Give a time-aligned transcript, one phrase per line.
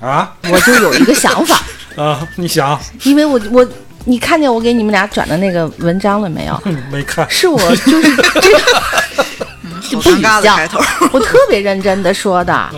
[0.00, 1.60] 啊我就有一个想法，
[2.02, 2.78] 啊，你想？
[3.04, 3.66] 因为我我
[4.04, 6.60] 你看见我给你们俩转的那个文章了没有？
[6.90, 7.26] 没看？
[7.30, 10.80] 是我就是 这个 好尴尬的开头。
[11.12, 12.72] 我特别认真的说的，啊，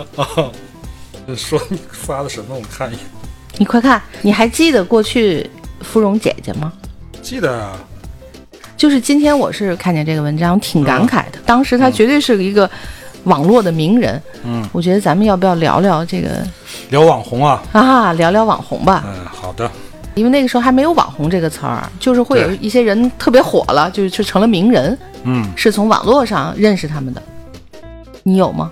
[1.37, 2.55] 说你发的什么？
[2.55, 2.99] 我看一眼。
[3.57, 5.49] 你快看，你还记得过去
[5.81, 6.73] 芙蓉姐姐吗？
[7.21, 7.77] 记得啊，
[8.75, 11.37] 就是今天我是看见这个文章，挺感慨的。
[11.45, 12.69] 当时她绝对是一个
[13.25, 16.29] 网络的名人，嗯，我觉得咱们要不要聊聊这个
[16.89, 17.61] 聊网红啊。
[17.71, 18.13] 啊？
[18.13, 19.69] 聊聊网红吧，嗯，好的。
[20.15, 27.21] 因为那个时候还没有“网红”这个词儿，就是会有一些人特别火了，就就成了名人，嗯，是从网络上认识他们的。
[28.21, 28.71] 你有吗？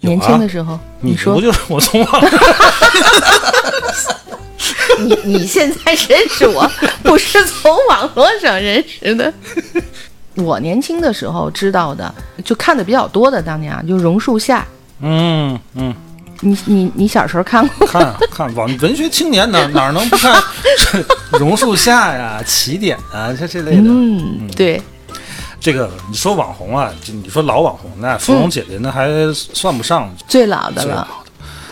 [0.00, 2.22] 有啊年轻的时候，你说不就是我从网
[5.00, 6.70] 你你现在认识我，
[7.02, 9.32] 不是从网络上认识的。
[10.38, 12.12] 我年轻的时候知道的，
[12.44, 14.66] 就看的比较多的，当年啊，就榕树下。
[15.00, 15.94] 嗯嗯，
[16.40, 17.86] 你你你小时候看过？
[17.88, 20.42] 看看网文学青年哪 哪能不看
[21.38, 23.82] 榕树下呀、起点啊这这类的？
[23.84, 24.80] 嗯，对，
[25.60, 30.96] 这个你说网红啊，就你说老网红那芙蓉姐姐那还算不上最老的了。
[30.96, 31.08] 的。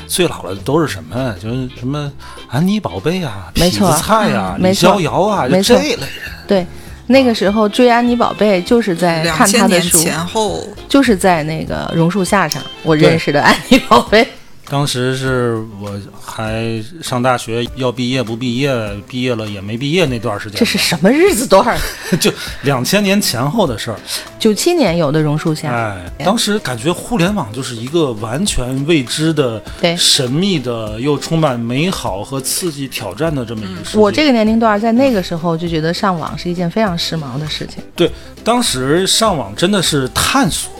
[0.08, 1.34] 最老的都是什么？
[1.42, 2.08] 就是什么
[2.48, 6.00] 安妮宝贝啊、痞子蔡呀、李逍遥啊，这类人。
[6.46, 6.64] 对，
[7.06, 14.26] 那个时候追安妮宝贝就是在看她的书，前后，就是在那个榕树下上我认识的安妮宝贝。
[14.68, 18.74] 当时是我还上大学，要毕业不毕业，
[19.08, 21.78] 毕业了也没毕业那段时间，这是什么日子段儿？
[22.18, 23.96] 就两千年前后的事儿。
[24.40, 34.00] 九七年有的榕树下，哎，当时感觉互联网就是一个完全未知的、对神秘的，又充满美好和刺激挑战的这么一个。
[34.00, 37.82] 我这个年龄段在那个时候就觉得上网是一件非常时髦的事情。
[37.94, 38.10] 对，
[38.42, 40.72] 当时上网真的是探索。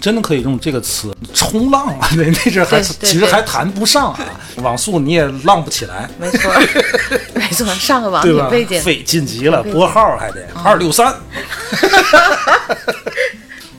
[0.00, 2.08] 真的可以用这个词冲浪啊！
[2.16, 4.20] 那那阵儿还其实还谈不上啊，
[4.62, 6.52] 网速你也浪不起来，没错，
[7.34, 8.82] 没错，上个网对吧挺费劲。？
[8.82, 11.14] 费劲极了，拨号还得二六三。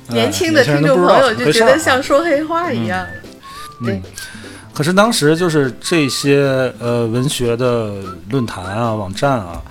[0.07, 3.05] 年轻的听众朋友就觉得像说黑话一样。
[3.85, 4.01] 对，
[4.73, 7.93] 可是当时就是这些呃文学的
[8.29, 9.61] 论坛啊、网站啊，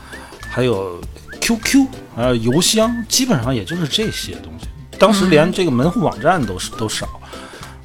[0.49, 1.01] 还有
[1.41, 1.87] QQ
[2.17, 4.69] 还有邮箱，基本上也就是这些东西。
[4.99, 7.09] 当时连这个门户网站都是都少，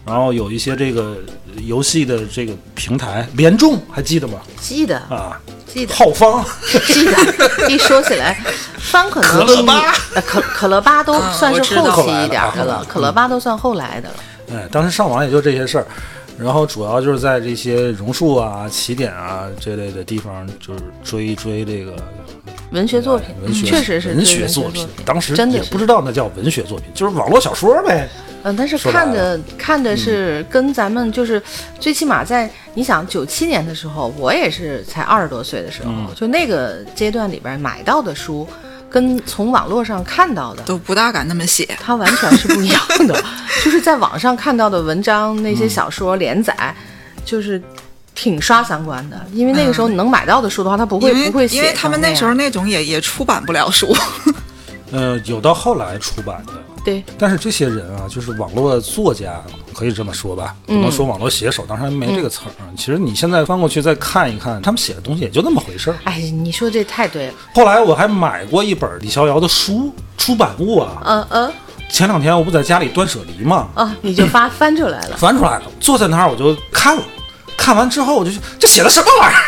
[0.06, 1.18] 然后有一些这个
[1.66, 4.40] 游戏的这个平台，联众还记得吗？
[4.60, 6.44] 记得啊，记得浩方，
[6.88, 7.70] 记得。
[7.70, 8.44] 一说起来，
[8.78, 14.16] 方可能都可乐吧呃可可乐吧都嗯算是后期一点的了了，可乐吧都算后来的了。
[14.54, 15.86] 哎，当时上网也就这些事儿，
[16.38, 21.96] 然后主要就是在这些榕树啊、起点啊这类的地方，就是追一追这个
[22.74, 28.10] 文学作品文学确实是文学作品，当时真的也不知道那叫文学作品，就是网络小说呗。
[28.46, 31.42] 嗯，但是看的看的是跟咱们就是
[31.80, 38.46] 最起码在你想九七年的时候，我也是才二十多岁的时候，嗯就那个阶段里边买到的书，
[38.90, 40.64] 跟从网络上看到的。
[40.64, 41.66] 都不大敢那么写。
[41.80, 43.16] 它完全是不一样的，
[43.64, 46.76] 就是在网上看到的文章、那些小说连载，
[47.24, 47.62] 就是
[48.16, 49.20] 挺刷三观的。
[49.34, 53.96] 因为那个时候你能买到的书的话，他不会不会写因为他们那时候那种也也出版不了书，
[54.92, 56.54] 呃，有到后来出版的，
[56.86, 59.42] 对但是这些人啊，就是网络作家，
[59.74, 62.52] 可以这么说吧，不能说网络写手，当时还没这个词儿。
[62.78, 65.98] 其实你现在翻过去再看一看，他们写的东西也就那么回事儿。
[66.04, 71.02] 哎，你说这太对了，后来我还买过一本李逍遥的书，出版物啊。
[71.06, 71.54] 嗯嗯
[71.90, 75.18] 前两天我不在家里断舍离嘛，啊，你就发 翻出来了。
[75.18, 77.04] 翻出来了，坐在那儿我就看了，
[77.58, 79.42] 看完之后我就这写的什么玩意儿，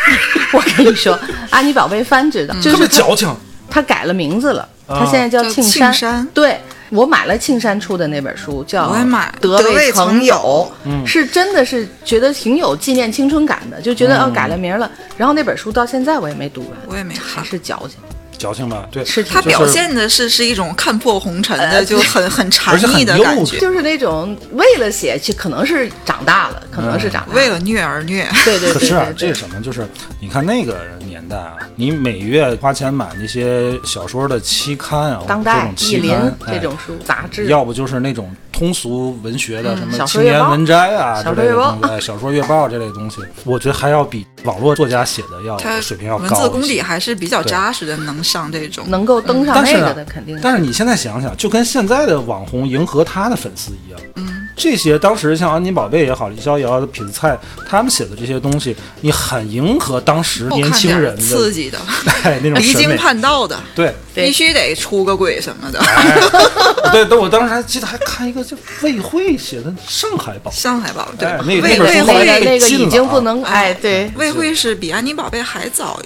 [0.58, 1.18] 我跟你说，
[1.50, 3.34] 安妮宝贝翻知道，就特别是他矫情。
[3.68, 6.60] 他改了名字了，啊他现在叫叫庆庆山对。
[6.90, 10.72] 我买了庆山出的那本书，叫我也买《得得未曾曾有
[11.04, 14.88] 是真的是觉得挺有纪念青春感的，就觉得哦改了名了。
[15.16, 17.44] 然后那本书到现在我也没读完，我也没看还。
[17.44, 17.98] 是矫情，
[18.38, 18.86] 矫情吧？
[18.88, 23.58] 对，是他表现的是是一种看破红尘的，就很很禅意的感觉。
[23.58, 27.34] 就是那种为了写，就可能是长大了，可能是长大。
[27.34, 29.60] 为了虐而虐，对对对对可是啊，这是什么？
[29.62, 29.88] 就是
[30.20, 41.72] 你看那个年代啊，你每月花钱买那些小说的期刊啊，这当代种、期意林刊，哎这种书杂志，要不就是那种通俗文学的，嗯什么青年文摘啊小之类的说月报。
[41.72, 48.84] 东西，哎小说月报这类东西，我觉得还要比网络作家写的要水平要高文字功底还是比较扎实的，能上这种。
[48.88, 61.78] 能够登上那个的，肯定但是你现在想想，就跟现在的网红迎合他的粉丝一样，嗯，这些当时像安妮宝贝也好，李逍遥、痞子蔡他们写的这些东西，你很迎合当时年轻人的刺激的，
[62.24, 63.94] 哎那种 离经，叛道的，对。
[64.14, 65.78] 必须得出个轨什么的。
[65.78, 66.18] 哎，
[66.90, 76.00] 对，但我当时还记得还看一个叫魏慧写的《上海堡》，上海堡对哎，那魏魏那本书后来那个已经不能哎对，魏慧是比安妮宝贝还早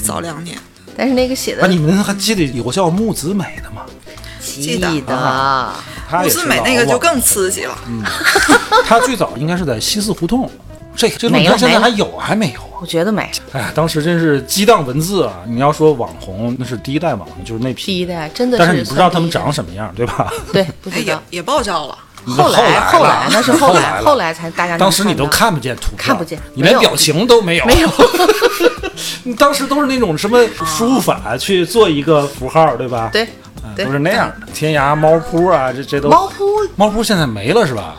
[0.00, 0.56] 早两年。
[0.96, 3.82] 但是那个写啊，的你们还记得有个叫木子美的吗？
[4.46, 5.00] 记得。
[5.00, 5.72] 得。
[6.08, 8.02] 他也是穆斯美那个就更刺激了，嗯。
[8.86, 10.48] 他最早应该是在西四胡同，
[10.94, 12.78] 这这论没了没了坛现在还有还没有啊？
[12.80, 15.34] 我觉得没哎呀，当时真是激荡文字啊！
[15.48, 20.32] 你要说网红，那是第一代网红，就是那批，第一代真的但是你不知道他们长什么样，对吧？
[20.52, 21.20] 对不知道。
[21.30, 21.98] 也爆照了。
[22.28, 27.88] 后来后来那是后后来后来才大家当时你都看不见图片，看不见你连表情都没有，没有，
[29.22, 33.10] 你当时都是那种什么输入法去做一个符号，对吧？
[33.12, 33.28] 对
[33.84, 34.46] 都是那样的。
[34.52, 36.44] 天涯、猫扑啊，这这都猫扑
[36.76, 37.96] 猫扑现在没了是吧？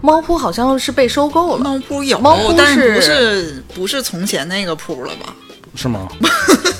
[0.00, 5.34] 猫扑好像是被收购了，猫扑有，猫扑但是不是不是从前那个扑了吧？
[5.74, 6.08] 是吗？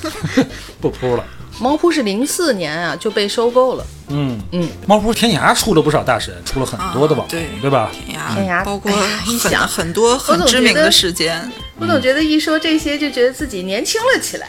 [0.81, 1.25] 不扑了。
[1.61, 3.85] 猫扑是零四年啊就被收购了。
[4.11, 7.91] 嗯嗯，猫扑天涯出了不少大神，出了很多的网红，啊对对吧？
[7.93, 8.93] 天涯，天涯包括
[9.27, 11.51] 一很想很多很知名的时间，
[11.81, 14.49] 我总觉得一说这些就觉得自己年轻了起来。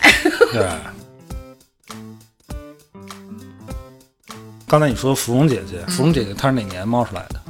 [0.53, 0.63] 对。
[4.69, 7.41] 刚才你说芙蓉姐姐，芙蓉姐姐她是哪年冒出来的？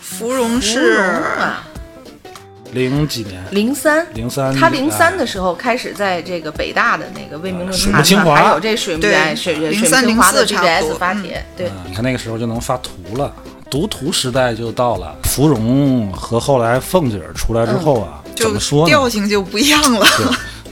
[0.00, 0.98] 芙蓉是
[1.38, 1.62] 啊，
[2.72, 3.40] 零几年？
[3.52, 4.04] 零三。
[4.12, 4.52] 零三。
[4.52, 13.32] 她零三哎的时候开始在这个北大的那个未名论水坛嘛，木清华还有这水木对哎水水水木03清华的04差不 BBS 发帖，对，嗯，你看那个时候就能发图了，
[13.70, 15.14] 读图时代就到了。
[15.22, 18.88] 芙蓉和后来凤姐儿出来之后啊，怎就么说呢？
[18.88, 20.04] 调性就不一样了。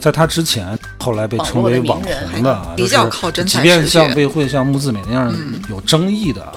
[0.02, 2.02] 对，在他之前，后来被称为网
[2.32, 5.32] 红的啊，比较靠真就是才即便像魏慧、像木子美那样
[5.70, 6.52] 有争议的，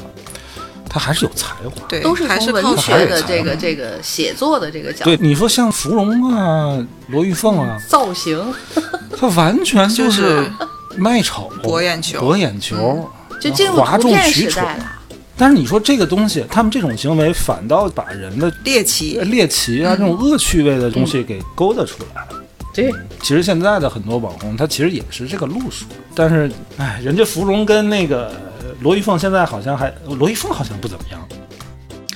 [0.90, 1.88] 他还是有才华。
[1.88, 8.42] 对，都是从文还是靠学的这个这个写作的这个角对，你说像芙蓉啊、罗玉凤啊，造型，
[9.16, 10.52] 他完全就就是是
[10.98, 13.08] 卖丑、 博眼球博眼球，
[13.40, 14.50] 就进入哗图片众取宠。
[14.50, 14.92] 时代了。
[15.38, 22.42] 但是你说这个东西，他们这种行为反倒把人的猎奇，猎奇啊、这种恶趣味的东西给勾搭出来了。
[22.76, 22.92] 对，
[23.22, 28.28] 其实现在的很多网红，他其实也是这个路数，但是，哎，人家芙蓉跟那个
[28.60, 31.20] 呃罗玉凤现在好像还，罗玉凤好像不怎么样。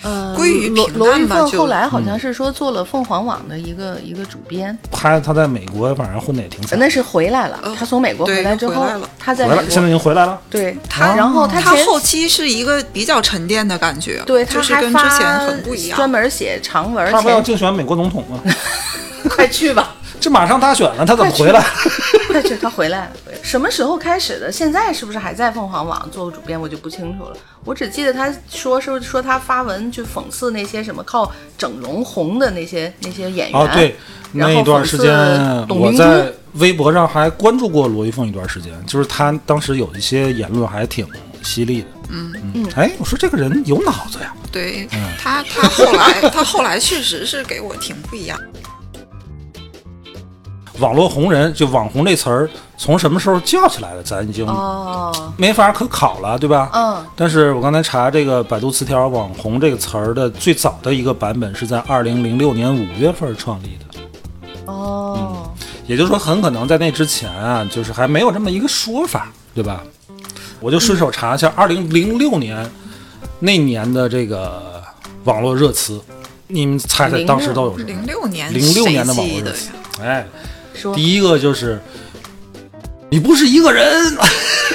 [0.01, 7.75] 呃，归于罗罗玉凤后来好像是说做了凤凰网的一个一个主编，他他在美国反正混的也挺惨，那是回来了呃。
[7.77, 8.85] 他从美国回来之后
[9.17, 10.39] 他在回来现在已经回来了。
[10.49, 15.97] 对他然后他他后期是一个比较沉淀的感觉，对他是还发跟之前很不一样。
[15.97, 18.39] 专门写长文他不要，竞选美国总统吗？
[19.29, 19.95] 快去吧。
[20.19, 21.63] 这马上大选了，他怎么回来？
[22.27, 23.11] 快去，他回来了。
[23.41, 24.51] 什么时候开始的？
[24.51, 26.59] 现在是不是还在凤凰网做主编？
[26.59, 27.33] 我就不清楚了。
[27.63, 33.59] 我只记得他说是说他发文去讽刺那些什么靠整容红的那些那些演员。
[33.59, 33.95] 哦，对，
[34.33, 35.11] 然后那一段时间
[35.69, 41.07] 我在微博上还关注过罗玉凤一段时间，就是他当时有一些言论还挺
[41.41, 41.87] 犀利的。
[42.09, 44.33] 嗯嗯，哎，我说这个人有脑子呀。
[44.51, 48.39] 对嗯他，他后来他后来确实是给我挺不一样。
[50.79, 56.69] 网络红人，就网红这词儿从什么时候叫起来的，咱已经哦，没法可考了，对吧？
[56.73, 63.99] 嗯，但是我刚才查这个百度词条，“网红”这个词儿的最早的一个版本是在二零零六年五月份创立的，
[64.65, 65.51] 哦，
[65.87, 69.83] 也就是说，很可能在那之前啊，就是还没有这么一个说法，对吧？
[70.61, 72.69] 我就顺手查一下二零零六年
[73.39, 74.83] 那年的这个
[75.23, 76.01] 网络热词，
[76.47, 77.87] 你们猜猜当时都有什么？
[77.87, 80.27] 零六年，零六年的网络热词呀？，哎，
[80.79, 81.79] 说第一个就是
[83.09, 84.17] 你不是一个人，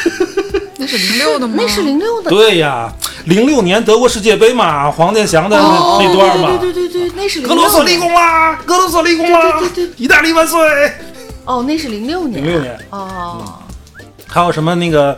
[0.76, 1.54] 那是零六的吗？
[1.56, 2.30] 那是零六的。
[2.30, 2.92] 对呀，
[3.26, 10.58] 零六年德国世界杯嘛，黄健翔的那、哦那段嘛，对对对对对，那是格罗索立功啦，格罗索立功啦，对对对意大利万岁！
[11.44, 12.42] 哦，那是零六年。
[12.42, 13.58] 零六年哦，
[14.26, 15.16] 还有什么那个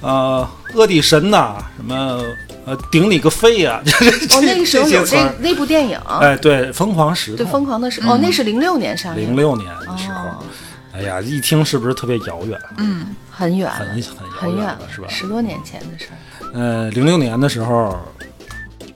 [0.00, 2.22] 呃恶地神呐、什么
[2.66, 5.98] 呃顶你个肺呀、 这哦，那个时候有这些词儿这那部电影。
[6.20, 9.22] 哎，对，疯狂石对，疯狂的是哦，那是零六年上映。
[9.22, 10.44] 零六年的时候，哦，
[10.92, 12.58] 哎呀，一听是不是特别遥远？
[12.78, 15.08] 嗯，很远，很很遥很远了，是吧？
[15.08, 16.16] 十多年前的事儿。
[16.54, 17.98] 呃，零六年的时候，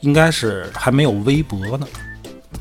[0.01, 1.87] 应该是还没有微博呢。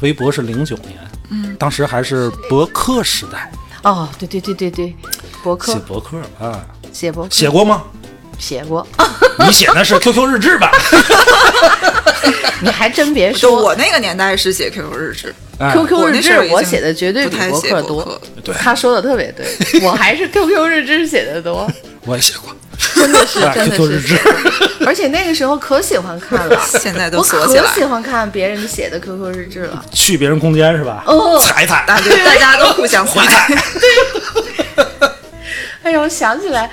[0.01, 0.97] 微博是零九年，
[1.29, 3.51] 嗯，当时还是博客时代，
[3.83, 4.95] 哦，对对对对对，
[5.43, 7.83] 博客写博客啊，写博客写过吗？
[8.37, 8.85] 写过，
[9.45, 10.71] 你写的是 QQ 日志吧？
[12.61, 18.21] 你还真别说我那个年代是写 QQ 日志，哎 QQ 日志我写的绝对比博客多。
[18.43, 19.45] 对他说的特别对，
[19.81, 21.69] 我还是 QQ 日志写的多，
[22.05, 22.55] 我也写过，
[22.95, 24.19] 真的是啊真的 QQ 日是志。
[24.85, 29.85] 而且那个时候可喜欢看了，现在都我锁起来可喜欢看别人写的 QQ 日志了。
[29.93, 31.03] 去别人空间是吧？
[31.05, 33.55] 哦踩踩，大家大家都互相回猜。
[33.55, 33.63] 踩。
[35.83, 36.69] 哎呀，我想起来，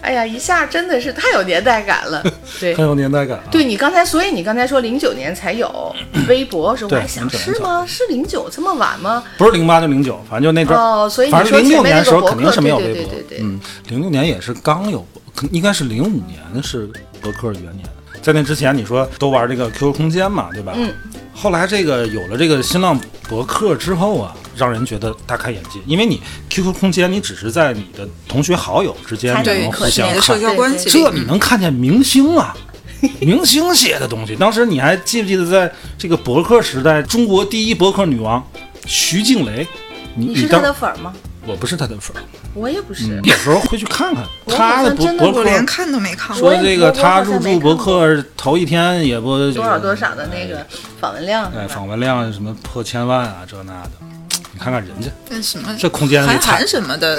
[0.00, 2.22] 哎呀，一下真的是太有年代感了。
[2.60, 3.44] 对很有年代感啊。
[3.50, 5.94] 对，你刚才，所以你刚才说零九年才有
[6.28, 7.84] 微博时候，我还想是吗？
[7.86, 9.22] 是零九这么晚吗？
[9.36, 10.80] 不是零八就零九，反正就那阵儿。
[10.80, 16.88] 哦，所以你反正零说前面六年的时候肯定是没有对微博对对对，对，嗯，零六年也是刚有，可应该是零五年是
[17.20, 17.84] 博客元年。
[18.22, 20.72] 在那之前，你说都玩这个 QQ 空间嘛，对吧？
[20.76, 20.92] 嗯。
[21.32, 26.20] 后来这个有了这个新浪博客之后啊，让人觉得大开眼界，因为你
[26.50, 32.56] QQ 空间你只是在你的同学好友之间能互相你的社看，交关系，这你能看见明星啊。
[33.20, 38.44] 明星写的东西，当时你还记不记得，在这个博客时代，中国第一博客女王
[38.86, 39.64] 徐静蕾，
[40.16, 41.12] 你你是他当的粉儿吗？
[41.48, 42.20] 我不是他的粉儿，
[42.54, 46.52] 我也不是嗯，有时候会去看看他的博博客我连看都没看过。
[46.52, 50.64] 说这个他入驻博客头一天也不多少多少的那个
[51.00, 51.66] 访问量哎？
[51.66, 53.90] 访问量什么破千万啊这那的，
[54.52, 57.18] 你看看人家但什么这空间里韩寒什么的，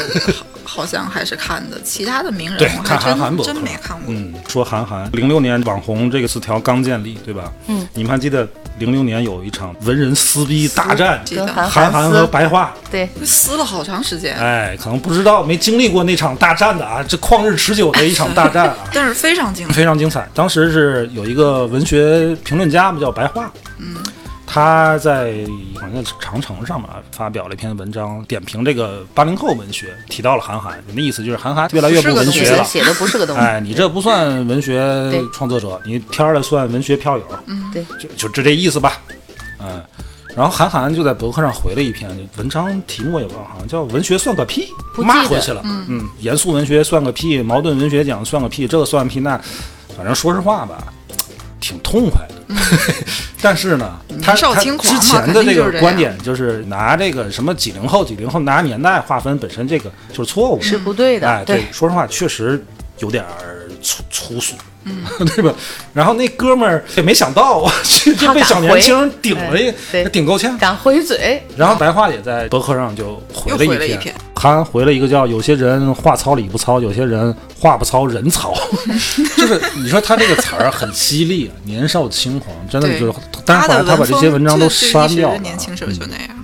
[0.64, 4.14] 好 好像还是看的，其他的名人对我看韩寒真真没看过。
[4.14, 7.52] 嗯，说韩寒零六年网红这个词条刚建立，对吧？
[7.68, 12.72] 嗯，你们还记得零六年有一场文人撕逼大战，韩韩寒和白桦。
[12.92, 18.78] 对，撕了好长时间，哎，可能不知道没经历过那场大战的啊，这旷日持久的一场大战啊。
[18.94, 19.74] 但是非常精彩。
[19.74, 20.28] 非常精彩。
[20.34, 23.96] 当时是有一个文学评论家嘛，叫白桦，嗯，
[24.52, 32.64] 他在好像长城上面发表了一篇文章，点评这个八零后文学，提到了韩寒，那意思就是韩寒越来越不文学了。
[32.64, 33.42] 写写的不是个东西。
[33.42, 38.98] 哎，你这不算文学创作者，你天儿的算文学票友，嗯对，就就就这意思吧，
[39.60, 39.84] 嗯。
[40.36, 45.62] 然后韩寒就在博客上回了一篇文章，题目也忘了，好像叫“文学算个屁”，骂回去了。
[45.66, 49.38] 嗯，严肃文学算个屁，矛盾文学奖算个屁，这个算个屁那，
[49.98, 50.94] 反正说实话吧，
[51.60, 52.36] 挺痛快的。
[53.42, 60.64] 但是呢，他他之前的这个观点就是拿这个什么几零后、几零后拿年代划分，本身这个就是错误的。
[60.64, 62.64] 是不对的，哎，对，说实话，确实
[62.98, 63.24] 有点
[63.82, 64.56] 粗粗俗，
[65.36, 65.54] 对吧？
[65.94, 69.74] 然后那哥们儿也没想到，我去就被小年轻顶了一
[70.10, 70.58] 顶够呛。
[70.58, 73.80] 敢回嘴，然后白话也在博客上就回了一篇。
[73.80, 78.54] 回一篇，他回了一个叫“有些人话糙理不糙，有些人话不糙人糙”，
[79.38, 83.14] 就是你说他这个词儿很犀利，啊年少轻狂，真的就是，
[83.46, 85.36] 但是后来他把这些文章都删掉了。
[85.36, 85.40] 啊。
[85.42, 86.39] 年轻时候就那样，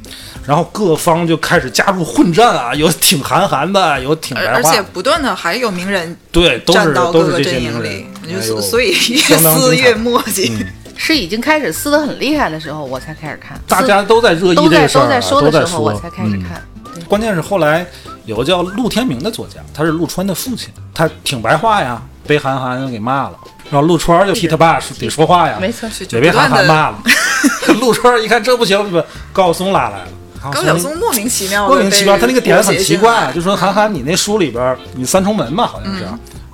[0.47, 10.51] 然后各方就开始加入混战啊，有挺韩寒的，有挺而白话，而且不断的还有名人对，都站是都是到各个阵这些名人营里，，就所以越撕越墨迹。
[10.59, 10.65] 嗯
[10.97, 13.59] 是已经开始撕的很厉害的时候，我才开始看。
[13.67, 16.61] 大家都在热议都在这个事儿啊，都在说的时候，我才开始嗯看。
[16.93, 17.85] 对关键是后来
[18.23, 23.37] 有个叫陆天明的作家，他是陆川的父亲，他挺白话呀，被韩寒给骂了，
[23.69, 27.03] 然后陆川就替他爸说得说话呀，没错，就也被韩寒骂了。
[27.81, 30.07] 陆川一看这不行，就把高晓松拉来了。
[30.51, 36.05] 高晓松莫名其妙，莫名其妙，他那个点很奇怪，就说韩寒，你那书里边你三重门嘛，好像是。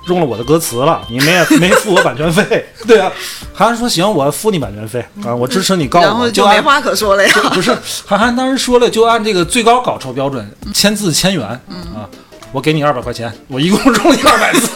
[0.08, 3.08] 用了我的歌词了，你没没付我版权费，对啊。
[3.54, 7.32] 韩寒说行，我付你版权费啊，我支持你告然后我，就没话可说了呀。
[7.54, 7.72] 不是，
[8.04, 10.44] 韩寒当时说了，就按这个最高稿酬标准，
[10.74, 11.46] 签字千元，
[11.94, 12.02] 啊，
[12.50, 14.68] 我给你二百块钱，我一共用了二百字。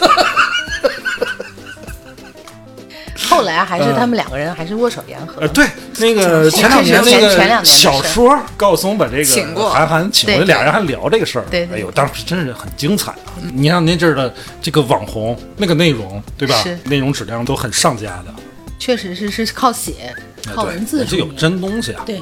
[3.27, 5.47] 后来还是他们两个人还是握手言和呃，。
[5.49, 5.67] 对，
[5.99, 11.45] 那个前两年那前前两个小说，高晓松把这个请过韩寒请过，对俩人还聊这个事儿。
[11.49, 13.35] 对对哎呦，当时真是很精彩啊！
[13.53, 16.77] 你看那阵儿的这个网红，那个内容，对吧是？
[16.85, 18.33] 内容质量都很上佳的，
[18.79, 20.15] 确实是是靠写，
[20.53, 22.03] 靠文字是有真东西啊。
[22.05, 22.21] 对，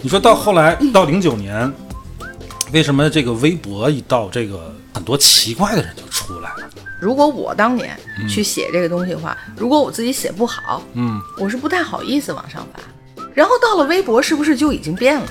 [0.00, 1.72] 你说到后来到零九年，
[2.72, 6.68] 为什么这个微博一到，这个很多奇怪的人就出来了？
[7.00, 12.80] 如果我当年去写这个东西的话，如果我自己写不好，嗯，我是不太好意思往上发。
[13.32, 15.26] 然后到了微博，是不是就已经变了？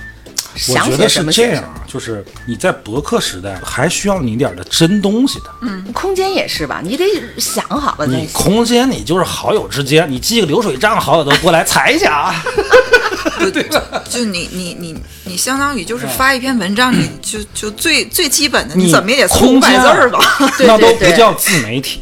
[0.69, 1.49] 我觉得是这。
[1.49, 5.45] 样啊，就是你在博客时代还需要你点儿的真东西的。
[5.61, 7.05] 嗯空间也是吧，你得
[7.37, 8.27] 想好了再你。
[8.33, 12.43] 空间你就是好友之间，你记个流水账，好友都过来 踩一下啊。
[13.51, 14.03] 对吧？
[14.09, 20.19] 就你你你你相当于就是发一篇文章，你就就最最基本的，你你怎么也得凑五百字儿吧？
[20.59, 22.01] 那都对对不叫自媒体，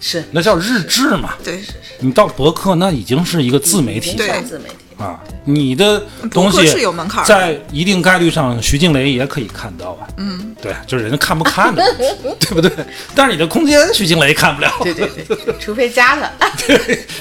[0.00, 1.34] 是那叫日志嘛。
[1.42, 4.32] 对，是是你到博客，那已经是一个自媒体已经了。
[4.32, 4.76] 算自媒体。
[4.98, 10.06] 啊，你的东西是有门槛的在一定概率上，徐静蕾也可以看到啊。
[10.18, 11.82] 嗯，对，就是人家看不看的
[12.38, 12.70] 对不对？
[13.12, 16.48] 但是你的空间，徐静蕾看不了，对对对，除非加他，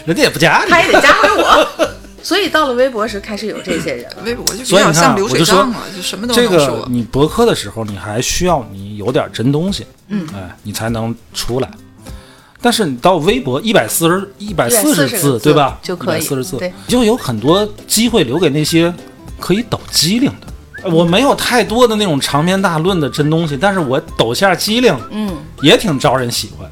[0.06, 0.82] 人家也不加你他。
[0.82, 1.90] 也得加回我。
[2.24, 4.24] 所以到了微博时，开始有这些人了。
[4.26, 6.86] 微博就比所以你看较像流我就说水账了，就什么都这个。
[6.90, 11.70] 你博客的时候，你还需要你有点真东西，嗯，哎，你才能出来。
[12.62, 15.80] 但是你到微博一百四十一百四十字，对吧？
[15.82, 18.94] 就可以四十字对，就有很多机会留给那些
[19.40, 20.48] 可以抖机灵的。
[20.84, 26.70] 呃我没有太多的那种长篇大论的真东西，但是我抖下机灵嗯，也挺招人喜欢。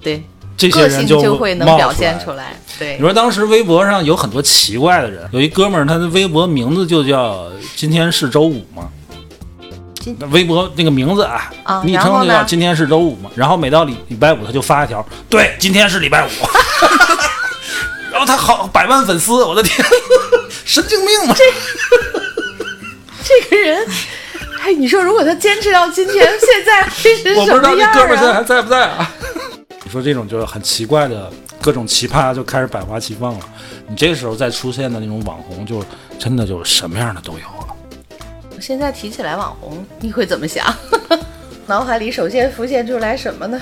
[0.00, 0.22] 对，
[0.56, 2.56] 这些人就就会能表现出来。
[2.78, 7.46] 对你，说当时微博上有很多奇怪的人，有一哥们儿，他的微博名字就叫
[7.76, 8.88] “今天是周五”嘛
[10.30, 13.30] 微博那个名字啊，啊昵称就叫“今天是周五”嘛。
[13.34, 16.28] 然后每到礼礼拜五，他就发一条，对，今天是礼拜五。
[18.12, 19.84] 然后他好百万粉丝，我的天，
[20.64, 21.34] 神经病嘛！
[21.36, 21.44] 这
[23.50, 23.86] 这个人，
[24.62, 28.42] 哎，你说如果他坚持到今天，现在会是我不知道这哥们儿现在还啊？
[28.42, 29.10] 在不在啊？
[29.94, 31.32] 你说这种就是很奇怪的
[31.62, 33.48] 各种奇葩就开始百花齐放了。
[33.86, 35.84] 你这时候再出现的那种网红，就
[36.18, 37.76] 真的就什么样的都有了。
[38.56, 40.66] 我现在提起来网红，你会怎么想？
[41.68, 43.60] 脑海里首先浮现出来什么呢？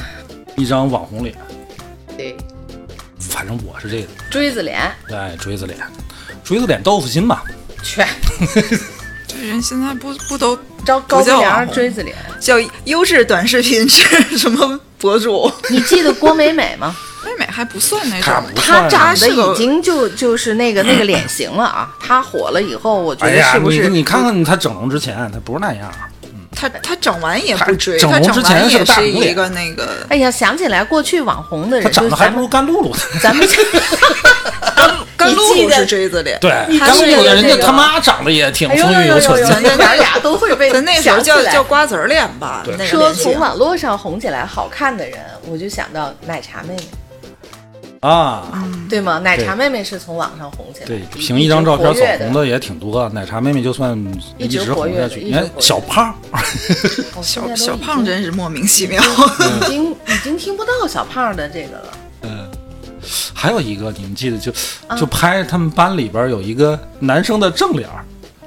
[0.56, 1.36] 一张网红脸，
[2.16, 2.34] 对，
[3.20, 5.78] 反正我是这个，锥子脸，对，锥子脸，
[6.42, 7.42] 锥子脸豆腐心嘛，
[7.84, 8.02] 去
[9.28, 12.16] 这人现在不不都招高鼻梁锥子脸。
[12.40, 12.54] 叫
[12.86, 15.52] 优质短视频是什么博主？
[15.68, 16.94] 你记得郭美美吗？
[17.24, 21.88] 美美还不算那种，她长得是已经就就是那个那个脸型了啊！
[22.00, 23.88] 她火了以后，我觉得是不是？
[23.88, 25.88] 你看看她整容之前，她不是那样，
[26.50, 33.00] 她她整完也不追，整她整容之前完也是一个那个哎呀，想起来过去网红的他人，长得还不如甘露露呢。
[33.20, 33.46] 咱们
[35.24, 39.68] 甘露露是锥子脸，对，你甘露露人家他妈长得也挺哎呦风呦呦呦呦，韵犹存的。
[39.68, 46.82] 咱咱俩都会被 咱那时候叫叫瓜子儿脸吧，说从网络上红起来好看的人，我就想到奶茶妹妹，
[48.00, 49.18] 啊，对吗？
[49.20, 53.08] 奶茶妹妹是从网上红起来，对，凭一张照片走红的也挺多。
[53.10, 53.96] 奶茶妹妹就算
[54.38, 56.14] 一直直活下去，你看小胖，
[57.22, 59.00] 小小胖真是莫名其妙。
[59.02, 61.92] 已经已经听不到小胖的这个了。
[63.12, 64.50] 嗯，还有一个你们记得就
[64.86, 67.88] 啊就拍他们班里边有一个男生的正脸，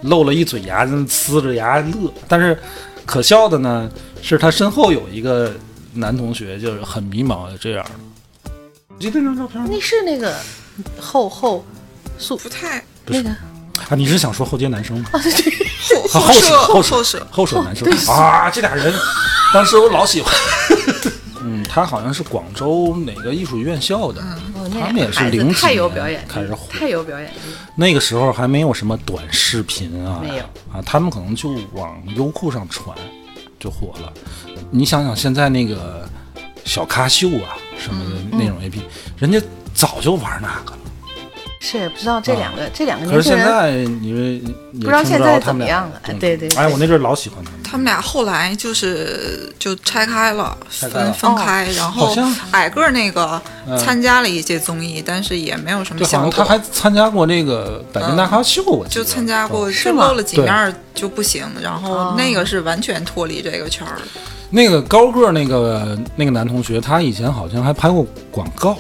[0.02, 2.12] 露了一嘴牙，那呲着牙乐。
[2.28, 2.58] 但是
[3.06, 3.90] 可笑的呢，
[4.22, 5.54] 是他身后有一个
[5.94, 8.52] 男同学，就是很迷茫的这样的。
[9.00, 9.68] 记得那张照片吗？
[9.72, 10.36] 那是那个
[11.00, 11.66] 后后
[12.18, 15.10] 素不太那个啊，你是想说后街男生吗？
[16.10, 18.94] 后啊后舍后后摄，后舍男生啊，这俩人
[19.54, 20.34] 当时我老喜欢。
[21.46, 24.22] 嗯，他好像是广州哪个艺术院校的，
[24.56, 27.38] 哦，他们也是零几年开始火太有表演力。
[27.76, 32.98] 那个时候还没有什么短视频啊，没有啊，他们可能就往优酷上传
[33.60, 34.12] 就火了。
[34.72, 36.10] 你想想现在那个
[36.66, 38.82] 小咖秀啊什么的嗯那种 A P，、
[39.18, 39.40] 人家
[39.74, 40.80] 早就玩那个了。
[41.66, 47.60] 是也不知道这两个、这两个可年轻人，是现在你们不知道现在怎着他们俩么样了动对对对哎，我那阵儿老喜欢他们。
[47.64, 52.16] 他们俩后来就是就拆开了，开了分分开，然后
[52.52, 56.32] 矮个儿那个嗯参加了一些综艺，但是也没有什么对，好效果。
[56.32, 63.98] 像他还参加过那个百变大咖秀，我记得就参加过，嗯就吗露了几面儿就不行，然后哦那个是完全脱离这个圈儿。
[64.52, 68.78] 那个高个儿那个那个男同学，他以前好像还拍过广告，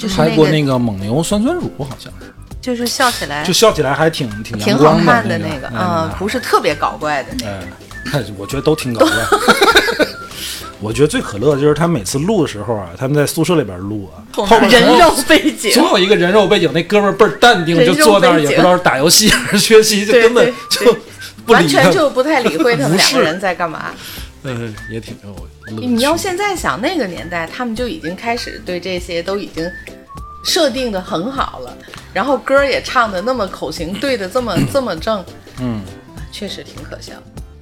[0.00, 2.32] 就是拍过那那个蒙牛酸酸乳，好像是，
[2.62, 8.18] 就是笑起来就笑起来还挺挺挺好看的的那个，嗯嗯，不是特别搞怪的那个。
[8.18, 9.14] 哎，我觉得都挺搞怪。
[10.80, 14.24] 我觉得最可乐的就是他每次录的时候啊，他们在宿舍里边录啊，
[14.70, 20.96] 人肉背景，总有一个人肉背景，那哥们儿倍儿淡定，就坐那儿也不知道是打游戏还是学习，就根本就
[21.44, 23.90] 不完全就不太理会他们 两个人在干嘛。
[24.42, 25.28] 嗯，也挺有
[25.76, 25.86] 乐。
[25.86, 29.70] 你要现在想那个年代，他们就已经开始对这些都已经
[30.44, 31.76] 设定的很好了，
[32.12, 35.24] 然后歌也唱的那么口型对的这么这么正，
[35.60, 35.82] 嗯。
[36.32, 37.12] 确实挺可笑。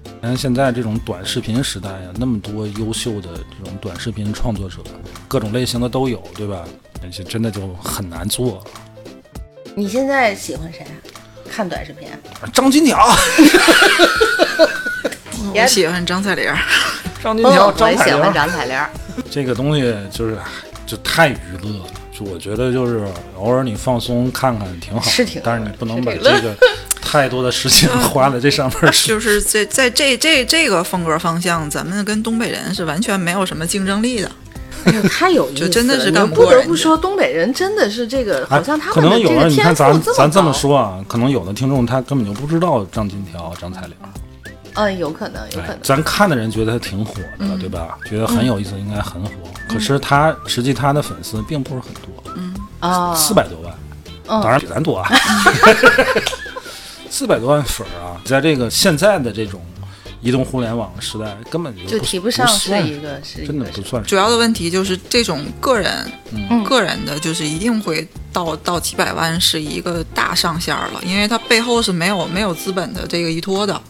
[0.04, 4.76] 你看现在这种短视频时代啊，那么多优秀的这种短视频创作者，
[5.26, 6.66] 各种类型的都有，对吧？
[7.02, 8.62] 而且真的就很难做。
[9.74, 10.92] 你现在喜欢谁啊？
[11.50, 12.18] 看短视频啊？
[12.52, 12.98] 张金条，
[15.54, 16.52] 我喜欢张彩玲
[17.22, 18.78] 张金条，我张彩也喜欢玲，张彩玲。
[19.30, 20.36] 这个东西就是
[20.84, 21.86] 就太娱乐了。
[22.18, 23.07] 就我觉得就是
[23.38, 26.57] 偶尔你放松看看挺好，是挺但是你不能把这个
[27.00, 28.92] 太多的时间花在这上面。
[29.07, 34.31] 就是在在这这这个风格方向，咱们跟东北人是完全没有什么竞争力的。
[35.11, 35.68] 太有意思了！
[35.68, 43.92] 就真的是不得不说，东北人真的是这个，好像他可们的这个能有的，你看天赋咱咱这么，说啊，可能有的听众他根本就不知道张金条、张彩玲。
[44.78, 47.98] 嗯，有可能，有可哎能，，咱看的人觉得他挺火的，对吧？
[48.08, 49.30] 觉得很有意思，应该很火。
[49.68, 52.54] 可是他实际他的粉丝并不是很多，嗯。
[52.80, 53.74] 啊，四百多万，
[54.28, 54.40] 嗯。
[54.40, 55.10] 当然比咱多啊。
[57.10, 59.60] 四百多万粉儿啊，在这个现在的这种
[60.20, 62.70] 移动互联网时代，根本就就提不上是。
[62.83, 66.64] 一个是真的不算主要的问题就是这种个人，嗯。
[66.64, 73.81] 个人的，就是一定会到到几百万是一个大上限了，因为它背后是没有没有资本的这个依托的。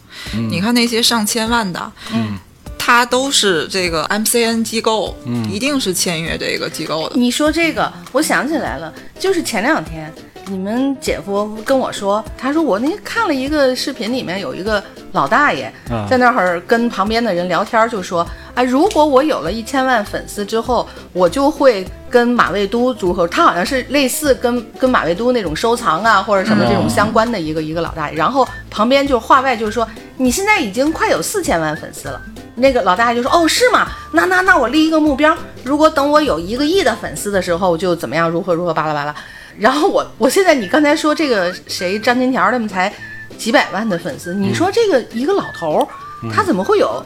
[0.49, 2.37] 你看那些上千万的，嗯，
[2.77, 7.15] 它都是这个 MCN 机构，嗯，一定是签约这个机构的。
[7.17, 10.13] 你说这个，我想起来了，就是前两天
[10.49, 23.27] 你们姐夫跟我说，他说我那看了一个视频，里面有一个老大爷啊在那儿跟旁边的人聊天，就说啊，如果我有了一千万粉丝之后，我就会跟马未都组合。
[23.27, 32.19] 他好像是类似跟跟马未都那种收藏啊或者什么这种相关的一个、一个老大爷，然后旁边就话外就是说，你现在已经快有四千万粉丝了。
[32.55, 33.87] 那个老大爷就说：“哦，是吗？
[34.13, 39.15] 那那那我立一个目标，如果等我有一个亿的粉丝的时候，就怎么样，如何如何，巴拉巴拉。”
[39.59, 42.91] 然后我我现在你刚才说这个谁张金条他们才
[43.37, 45.87] 几百万的粉丝，你说这个一个老头儿，
[46.31, 47.03] 他怎么会有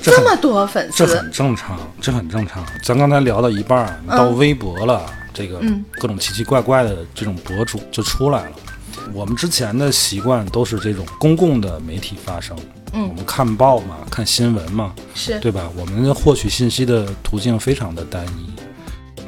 [0.00, 1.16] 这么多粉丝这丝？
[1.16, 2.64] 很正常，这很正常。
[2.82, 8.56] 咱刚才聊到一半儿，到微博了，这个嗯各种奇奇怪怪的这种博主就出来了。
[9.12, 12.56] 我们之前的习惯都是这种公共的媒体发声，
[12.92, 15.68] 嗯我们看报嘛，看新闻嘛，是对吧？
[15.76, 18.55] 我们的获取信息的途径非常的单一。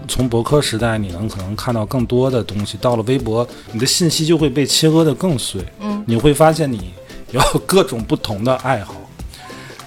[0.08, 5.62] 从博客时代，你能可能看到更多的东西，到了微博，你的信息就会被切割的更碎。
[5.80, 6.92] 嗯，你会发现你
[7.30, 8.94] 有各种不同的爱好。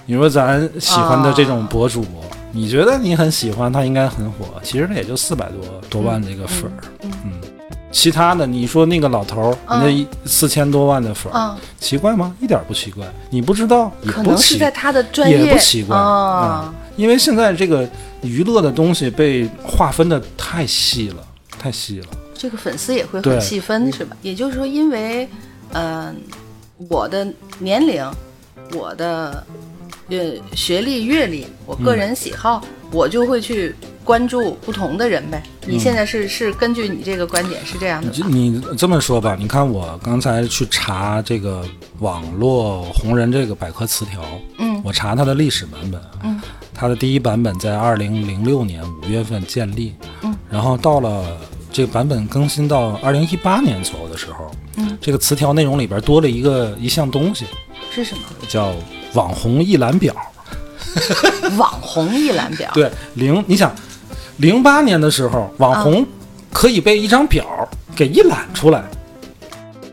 [0.06, 2.06] 你说咱喜欢的这种博主，
[2.52, 6.84] 你觉得你很喜欢，他应该很火，其实他也就四百多多万这个粉儿。
[7.24, 7.34] 嗯
[7.94, 12.34] 其他的，你说那个老头儿，嗯那一四千多万的粉儿，嗯，奇怪吗？
[12.40, 13.06] 一点儿不奇怪。
[13.30, 17.90] 你不知道也可能是在他的专业也不奇怪啊嗯，因为现在这个
[18.22, 21.28] 娱乐的东西被划分的太细了，
[21.58, 22.08] 太细了。
[22.34, 24.18] 这个粉丝也会很细分，是吧？
[24.22, 25.28] 也就是说，因为，
[25.74, 26.16] 嗯、
[26.90, 27.28] 我的
[27.60, 28.04] 年龄，
[28.74, 29.46] 我的
[30.10, 33.74] 呃学历、阅历，我个人喜好，我就会去
[34.04, 35.42] 关注不同的人呗。
[35.66, 38.12] 你现在是是根据你这个观点是这样的？
[38.30, 41.64] 你你这么说吧，你看我刚才去查这个
[42.00, 44.22] 网络红人这个百科词条，
[44.58, 46.42] 嗯我查它的历史版本，嗯，
[46.74, 51.38] 它的第一版本在二零零六年五月份建立，嗯，然后到了
[51.72, 57.46] 这个版本更新到二零一八年左右的时候，嗯，这个词条内容里边多了一个一项东西，
[57.92, 58.24] 是什么？
[58.48, 58.74] 叫
[59.14, 60.16] 网红一览表。
[61.58, 62.70] 网红一览表。
[62.74, 63.74] 对，零你想，
[64.38, 66.06] 零八年的时候，网红
[66.52, 67.46] 可以被一张表
[67.96, 68.84] 给一览出来。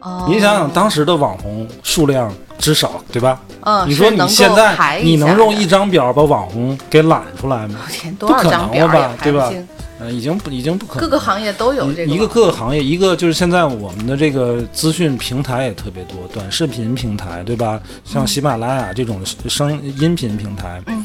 [0.00, 3.40] 哦，你想想，当时的网红数量之少，对吧？
[3.62, 7.80] 嗯，你说你现在排你能用一张表把网红给揽出来吗？
[7.90, 9.68] 天 多少不可能张表也了吧对吧嗯，
[10.00, 11.00] 呃，已经不已经不可能。
[11.00, 17.80] 各个行业都有这个一个各个行业，一个就是现在我们的这个资讯平台也特别多，短视频平台，对吧？
[18.04, 21.04] 像喜马拉雅这种声音频平台，嗯，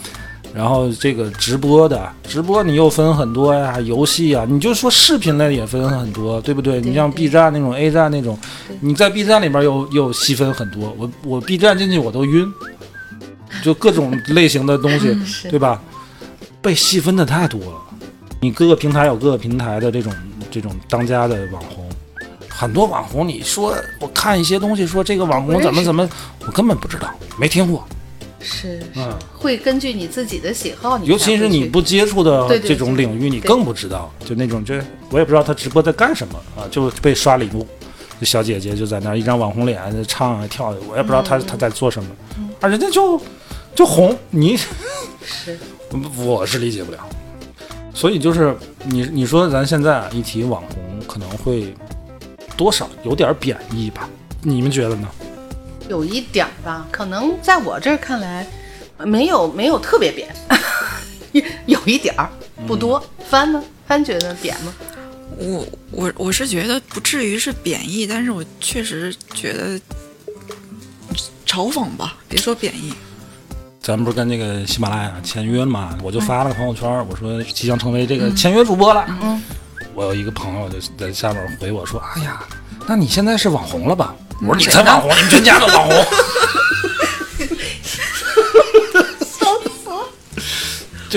[0.53, 6.79] 然后这个直播的直播你又分很多呀，游戏啊，你就说视频类也分很多，对不对？
[6.79, 8.37] 你像 B 站那种 A 站那种，
[8.79, 12.51] 你在 B 站里边又又细分很多，我我 B 站进去我都晕，
[13.63, 15.17] 就各种类型的东西，
[15.49, 15.81] 对吧？
[16.61, 17.81] 被细分的太多了。
[18.39, 20.13] 你各个平台有各个平台的这种
[20.51, 21.89] 这种当家的网红，
[22.47, 26.07] 很多网红，你说我看一些东西，说这个网红怎么怎么，
[26.45, 27.83] 我根本不知道，没听过。
[28.43, 34.13] 是是嗯，会根据你自己的喜好，你尤其是你不接触的这种领域，你更不知道。
[34.25, 37.65] 就那种，这我也不知道他直播在干什么啊，就被刷礼物。
[38.19, 42.09] 这小姐姐就在那儿一张网红脸唱啊跳的，我也不知道她她在做什么，
[42.59, 43.19] 啊，人家就
[43.73, 44.67] 就红，你是
[46.17, 46.99] 我是理解不了。
[47.93, 51.73] 所以就是你你说咱现在啊一提网红，可能会
[52.55, 54.09] 多少有点贬义吧？
[54.41, 55.07] 你们觉得呢？
[55.89, 58.47] 有一点儿吧，可能在我这儿看来，
[58.97, 60.27] 呃没有没有特别扁，
[61.65, 62.29] 有一点儿
[62.67, 62.97] 不多。
[62.99, 63.63] 嗯帆呢？
[63.87, 64.71] 翻觉得扁吗？
[65.37, 69.79] 我我我是觉得不至于是贬义，但是我确实觉得
[71.47, 72.93] 嘲讽吧，别说贬义。
[73.81, 75.97] 咱们不是跟那个喜马拉雅签约了吗？
[76.03, 79.03] 我就发了个朋友圈，我说即将成为这个签约主播了。
[79.23, 79.41] 嗯，
[79.95, 82.43] 我有一个朋友就在下面回我说：“哎呀，
[82.87, 85.95] 那你现在是网红了吧？”我说：“你才网红，你们全家都网红。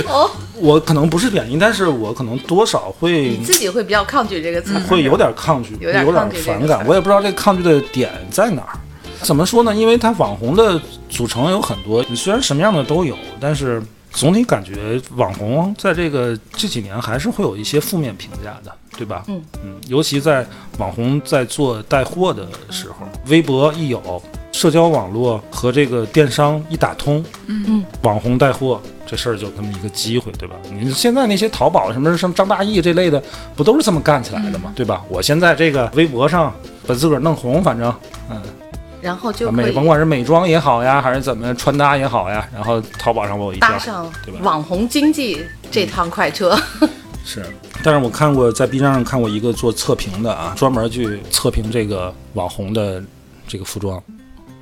[0.07, 6.05] 哦，我可能不是贬义，但是我可能多少会你自己会比较抗拒这个词儿，会有点抗拒，有点
[6.45, 8.79] 反感我也不知道这个抗拒的点在哪儿。
[9.23, 9.75] 怎么说呢？
[9.75, 13.83] 因为它网红的组成有很多，你虽然什么样的都有，但是
[14.17, 19.23] 总体感觉网红在这个这几年还是会有一些负面评价的，对吧？
[19.29, 20.45] 嗯嗯，尤其在
[20.79, 30.57] 网红在做带货的时候，微博一有，社交网络和这个电商一打通，嗯嗯，网红带货这事儿就这么一个机会，对吧？
[30.73, 33.23] 你现在那些淘宝什么什么张大奕这类的，
[33.55, 34.73] 不都是这么干起来的吗？
[34.75, 35.05] 对吧？
[35.11, 36.51] 我现在这个微博上
[36.87, 37.95] 把自个儿弄红，反正
[38.31, 38.41] 嗯，
[39.01, 46.59] 然后就美甭管是美妆也好呀，还是怎么穿搭也好呀，然后淘宝上我有一条搭上对吧网红经济这趟快车。
[47.25, 47.45] 是，
[47.83, 53.03] 但是我看过在 B 站上看过一个做测评的啊，专门去测评这个网红的
[53.49, 54.01] 这个服装，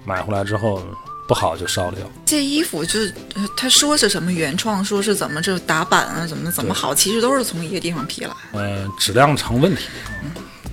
[0.05, 0.83] 买回来之后
[1.29, 2.07] 不好就烧了掉。
[2.25, 8.31] 这衣服就是呃他说是什么原创，说是怎么这打版啊，怎么怎么好，其实都是从一个地方批来。
[8.53, 9.85] 呃，质量成问题，
[10.23, 10.31] 嗯，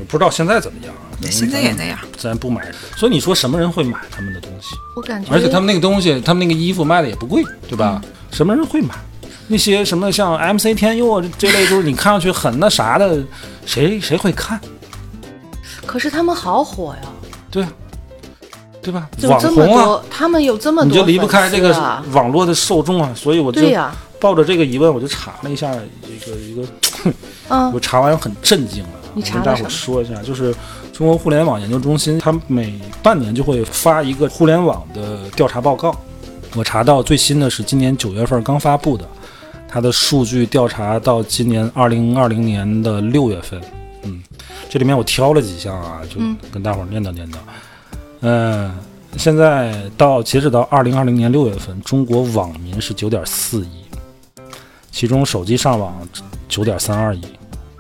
[0.08, 1.06] 不知道现在怎么样啊？
[1.30, 2.72] 现在也那样，咱不买。
[2.98, 4.76] 所以你说什么人会买他们的东西？
[4.96, 8.02] 我感觉，而且他们那个东西，他们那个衣服卖的也不贵，对吧？
[8.32, 8.96] 什么人会买？
[9.48, 13.22] 那些什么像 MC 天佑啊这这类，就是你看上去很那啥的，
[13.66, 14.60] 谁谁会看？
[15.86, 17.10] 可是他们好火呀，
[17.50, 17.66] 对，
[18.82, 19.10] 对吧？
[19.18, 21.74] 有网这么多，红啊，他们有这么多你就离不开这个
[22.14, 23.62] 网络的受众啊，所以我就，
[24.22, 25.70] 抱着这个疑问，我就查了一下
[26.08, 26.64] 一个一个，
[27.50, 28.96] 嗯 我查完很震惊啊！
[29.14, 30.56] 你我跟大伙说一下，就是
[30.94, 35.96] 中国互联网研究中心，它每半年就会发一个互联网的调查报告。
[36.56, 39.08] 我查到最新的是今年九月份刚发布的，
[39.68, 43.62] 它的数据调查到今年二零二零年的六月份。
[44.04, 44.22] 嗯，
[44.70, 47.36] 这里面我挑了几项啊，就嗯跟大伙念叨念叨。
[48.22, 48.76] 嗯、
[49.18, 53.86] 现在到截止到二零二零年六月份，中国网民是九点四亿，
[54.92, 55.96] 其中手机上网
[56.50, 57.22] 九点三二亿，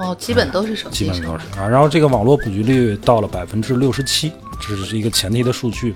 [0.01, 1.67] 哦，基本都是手基机基本都是啊。
[1.67, 5.95] 然后这个网络普及率到了百分之六十七，这是一个前提的数据。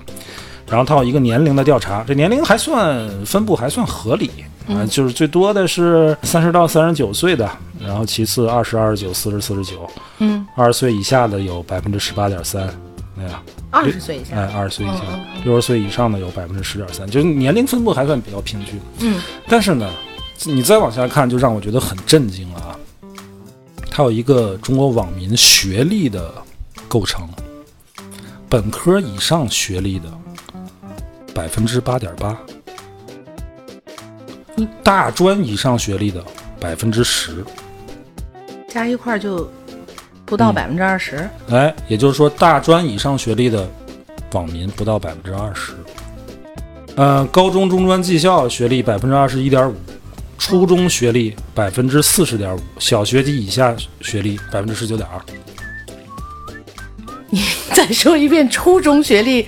[0.68, 4.28] 然后它有一个年龄的调查，这年龄还算分布还算合理
[4.68, 7.48] 啊，就是最多的是三十到三十九岁的，
[7.80, 9.88] 然后其次二十二十九、四十、四十九，
[10.18, 12.68] 嗯，二十岁以下的有百分之十八点三，
[13.16, 13.40] 哎呀，
[13.70, 15.04] 二十岁以下，哎，二十岁以下
[15.44, 18.80] 六十岁以上的有百分之十点三，就是年龄分布还算比较平均。
[18.98, 19.88] 嗯，但是呢，
[20.46, 22.76] 你再往下看，就让我觉得很震惊了啊！
[23.96, 26.30] 它有一个中国网民学历的
[26.86, 27.26] 构成，
[28.46, 30.12] 本科以上学历的
[31.34, 32.38] 百分之八点八，
[34.84, 36.22] 大专以上学历的
[36.60, 37.42] 百分之十。
[38.68, 39.50] 加一块儿就
[40.26, 41.26] 不到嗯百分之二十。
[41.48, 43.66] 哎，也就是说，大专以上学历的
[44.32, 45.72] 网民不到百分之二十。
[46.96, 49.74] 呃，高中中专技校学历百分之二十一点五，
[50.38, 55.20] 初中学历百分之四十点五，小学及以下学历百分之十九点二。
[57.30, 57.42] 你
[57.74, 59.46] 再说一遍，初中学历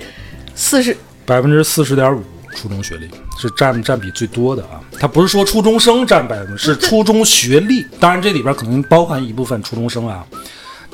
[0.55, 2.21] 四十，百分之四十点五，
[2.55, 4.81] 初中学历是占占比最多的啊。
[4.99, 7.85] 它不是说初中生占百分，是初中学历。
[7.99, 10.25] 当然，这里边可能包含一部分初中生啊。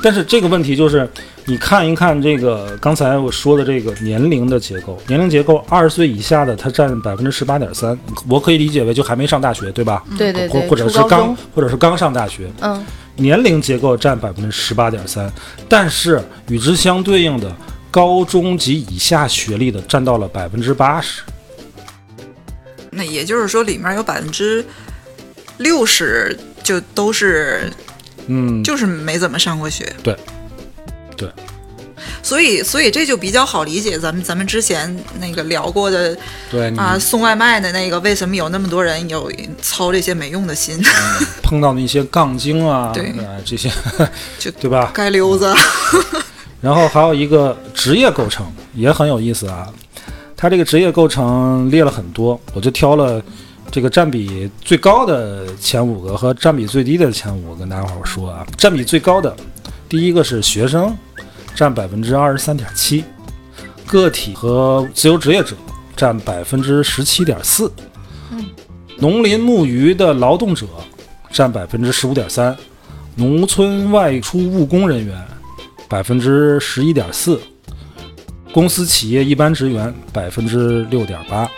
[0.01, 1.09] 但是这个问题就是，
[1.45, 10.03] 你看一看这个刚才我说的这个年龄的结构，年龄结构二十岁以下的它占百分之十八点三，我可以理解为就还没上大学，对吧？
[10.17, 15.31] 对对对，或或者是刚或者是刚上大学，嗯，年龄结构占百分之十八点三，
[15.69, 17.55] 但是与之相对应的
[17.89, 21.21] 高中及以下学历的占到了百分之八十。
[22.91, 24.63] 那也就是说，里面有百分之
[25.57, 27.71] 六十就都是
[28.27, 29.91] 嗯，就是没怎么上过学。
[30.03, 30.15] 对，
[31.17, 31.29] 对。
[32.21, 36.17] 所以，所以这就比较好理解咱们咱们之前那个聊过的
[36.49, 40.77] 对你啊，送外卖的那个，为什么有那么多人有操这些没用的心，
[41.43, 43.71] 碰到那些杠精啊， 对啊这些
[44.39, 44.91] 就对吧？
[44.95, 45.53] 街溜子。
[46.61, 49.67] 然后还有一个职业构成也很有意思啊，
[50.35, 53.21] 它这个职业构成列了很多，我就挑了
[53.71, 58.47] 这个占比最高的前五个和占比最低的前五个跟大家伙说啊。
[58.57, 59.35] 占比最高的
[59.89, 60.95] 第一个是学生，
[61.53, 63.03] 占百分之二十三点七，
[63.85, 65.55] 个体和自由职业者
[65.95, 67.71] 占百分之十七点四，
[68.97, 70.65] 农林牧渔的劳动者
[71.31, 72.55] 占百分之十五点三，
[73.15, 75.21] 农村外出务工人员
[75.89, 77.39] 百分之十一点四，
[78.53, 81.49] 公司企业一般职员百分之六点八，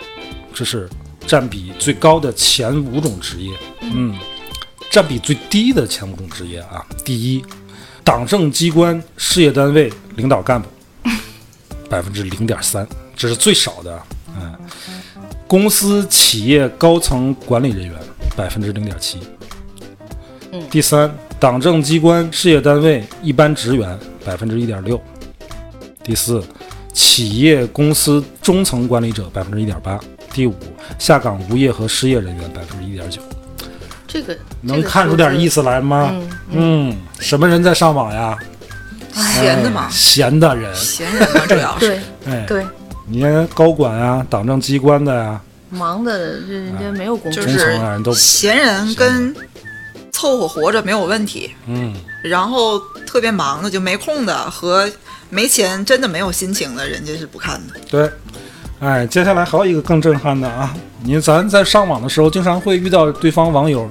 [0.52, 0.88] 这是
[1.28, 3.52] 占比最高的前五种职业。
[3.82, 4.16] 嗯，
[4.90, 7.44] 占比最低的前五种职业啊，第一，
[8.02, 10.66] 党政机关事业单位领导干部
[11.90, 14.02] 百分之零点三，这是最少的。
[14.40, 14.54] 嗯，
[15.46, 17.94] 公司企业高层管理人员
[18.34, 19.18] 百分之零点七，
[20.52, 24.98] 嗯第三，党政机关、事业单位一般职员百分之一点六。
[26.02, 26.42] 第四，
[26.94, 30.00] 企业公司中层管理者百分之一点八。
[30.38, 30.54] 第五，
[31.00, 33.20] 下岗无业和失业人员百分之一点九。
[34.06, 35.64] 这个能看出点意思。
[35.64, 36.12] 来吗？
[36.12, 38.38] 嗯嗯，什么人在上网呀？
[39.12, 40.72] 闲的嘛哎，闲的人。
[40.76, 41.88] 闲人嘛，主要是。
[42.24, 42.64] 对哎，对，
[43.08, 49.34] 你看高管啊，党政机关的呀、忙的人家没有工作就，是都闲人跟
[50.12, 54.88] 凑合活着没有问题，嗯，然后特别忙的就没空的和
[55.30, 57.74] 没钱真的没有心情的，人家是不看的。
[57.90, 58.08] 对。
[58.80, 60.72] 哎，接下来还有一个更震撼的啊！
[61.02, 63.90] 你咱在上网的时候，经常会遇到对方网友，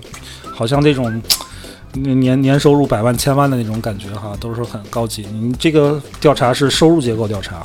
[0.56, 1.22] 好像这种
[1.94, 5.28] 嗯年年收入百万、千万的那种感觉哈，都是很高级。
[5.34, 7.58] 你这个调查是收入结构调查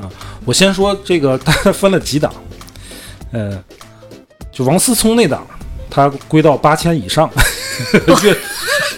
[0.00, 0.06] 啊。
[0.44, 2.32] 我先说这个，大概分了几档，
[3.32, 3.60] 呃，
[4.52, 5.44] 就王思聪那档，
[5.90, 7.28] 他归到八千以上，
[8.22, 8.36] 月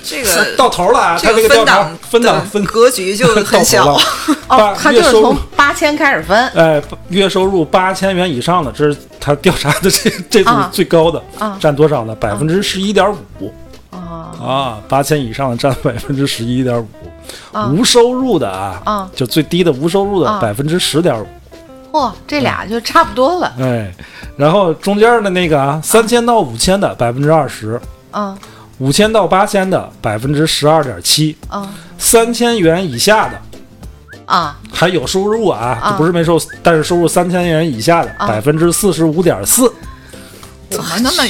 [0.04, 1.18] 这个到头了啊！
[1.22, 3.98] 他这个调查分档的分档分格局就很小了。
[4.48, 12.14] 哦八，他就是月收入从八千开始分哎，月收入八千元以上的，这是他调查的这这组啊最高的，啊占多少呢？
[12.14, 13.52] 百分之十一点五
[13.90, 16.86] 啊啊，八千以上的占百分之十一点五，
[17.52, 19.10] 啊无收入的啊，啊！
[19.14, 21.26] 就最低的无收入的啊百分之十点五，
[21.92, 23.52] 嚯，这俩就差不多了。
[23.58, 23.92] 哎，
[24.36, 27.80] 然后中间的那个啊，三千到五千的百分之二十，
[28.12, 28.36] 嗯
[28.78, 31.66] 五千到八千的百分之十二点七，嗯
[31.98, 33.40] 三千元以下的。
[34.26, 39.72] 啊还有收入啊，啊不是没收，但是收入三千元以下的啊百分之四十五点四。
[40.68, 41.22] 怎么那么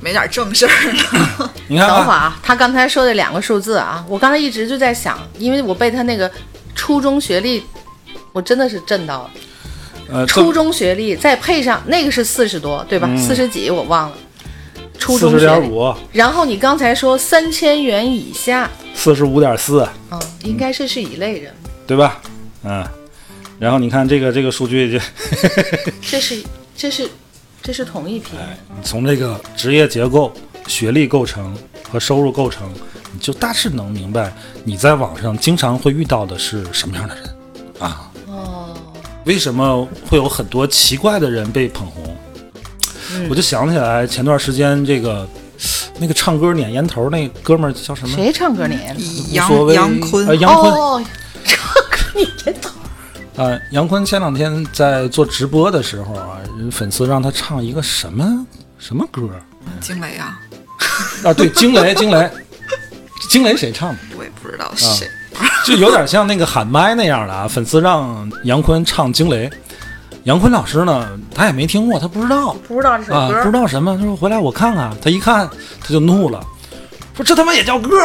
[0.00, 1.50] 没点正事儿呢？
[1.68, 6.30] 你看啊，等会儿啊，他刚才说的两个数字啊，我刚才一直就在想，因为我被他那个
[6.74, 7.62] 初中学历，
[8.32, 9.30] 我真的是震到了。
[10.10, 13.10] 呃，初中学历再配上那个是四十多，对吧？
[13.18, 14.16] 四十几我忘了。
[14.98, 21.52] 初中学五，然后你刚才说三千元以下，四十五点四，嗯，应该是是一类人，
[21.88, 22.20] 对吧？
[22.64, 22.86] 嗯，
[23.58, 24.98] 然后你看这个这个数据就，
[26.02, 26.44] 这是
[26.76, 27.08] 这是
[27.62, 28.32] 这是同一批，
[28.84, 30.30] 从这个职业结构、
[30.66, 31.56] 学历构成
[31.90, 32.70] 和收入构成，
[33.12, 34.32] 你就大致能明白
[34.64, 37.24] 你在网上经常会遇到的是什么样的人
[37.78, 38.10] 啊？
[38.26, 38.76] 哦，
[39.24, 42.14] 为什么会有很多奇怪的人被捧红？
[43.30, 45.26] 我就想起来前段时间这个
[45.98, 48.14] 那个唱歌撵烟头那哥们儿叫什么？
[48.14, 48.94] 谁唱歌撵？
[49.32, 51.04] 杨杨坤呃，杨坤
[52.18, 58.46] 哦，唱歌撵头，啊，杨坤前两天在做直播的时候啊，人粉丝让他唱一个什么
[58.78, 59.22] 什么歌
[59.80, 60.40] 惊雷啊，
[61.24, 61.32] 啊？
[61.32, 62.30] 对，惊雷，惊雷，
[63.28, 63.98] 惊雷谁唱的？
[64.16, 65.08] 我也不知道是谁。
[65.64, 67.46] 就有点像那个喊麦那样的啊。
[67.46, 69.48] 粉丝让杨坤唱惊雷，
[70.24, 73.96] 杨坤老师呢，他也没听过，他不知道不知道这首啊，歌，不知道什么。
[73.96, 75.48] 他说回来我看看，他一看
[75.80, 76.44] 他就怒了，
[77.14, 77.96] 说这他妈也叫歌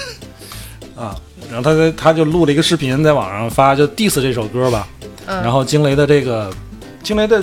[0.96, 1.14] 啊？
[1.50, 4.86] 然后他他就录了一个视频在网上发，就 diss 这首歌吧。
[5.26, 6.50] 嗯然后惊雷的这个
[7.02, 7.42] 惊雷的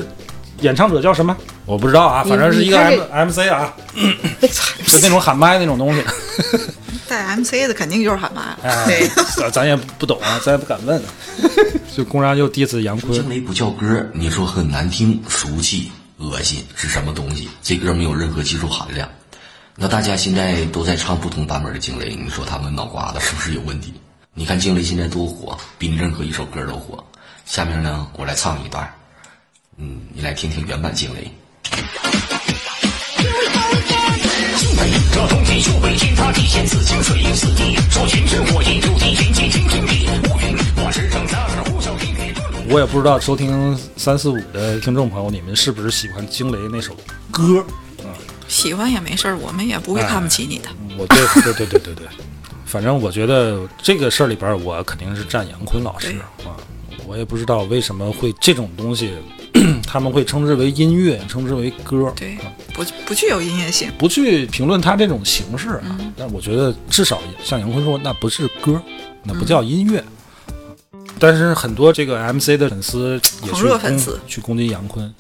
[0.62, 1.36] 演唱者叫什么？
[1.65, 2.80] 我不知道啊，反正是一个
[3.12, 3.74] M MC 啊，
[4.88, 6.04] 就那种喊麦那种东西。
[7.08, 8.58] 带 MC 的肯定就是喊麦了。
[8.63, 11.00] 哎，咱咱也不懂啊，咱也不敢问。
[11.96, 17.48] 就公然又 diss 杨坤惊，雷不叫歌，你说很难听、俗气、恶心是什么东西？
[17.62, 19.08] 这歌没有任何技术含量。
[19.77, 23.93] 那大家现在都在唱不同版本的惊雷，你说他们脑瓜子是不是有问题？
[24.33, 27.03] 你看惊雷现在多火，比你任何一首歌都火。
[27.45, 28.89] 下面呢，我来唱一段，
[29.77, 31.29] 嗯，你来听听原版惊雷。
[35.13, 42.41] 这冬天就北京，它地陷四清水银四地，说群山火焰有地，云间听天地，乌云我是正在这呼啸天地。
[42.69, 46.95] 我也不知道收听三四五的听众朋友，你们是不是喜欢惊雷那首
[47.29, 47.65] 歌？
[48.65, 50.67] 喜欢也没事儿，我们也不会看不起你的。
[50.97, 52.08] 我对对对对对对，
[52.65, 56.58] 反正我觉得这个事儿里边，我肯定是站杨坤老师啊。
[57.06, 59.13] 我也不知道为什么会这种东西，
[59.86, 62.12] 他们会称之为音乐，称之为歌。
[62.15, 62.39] 对，
[62.73, 63.91] 不不具有音乐性。
[63.99, 68.82] 不去评论他这种形式啊，但我觉得至少像杨坤说，那不是歌，
[69.21, 70.04] 那不叫音乐。
[71.19, 75.13] 但是很多这个 MC 的粉丝也狂去攻热粉丝去攻击杨坤，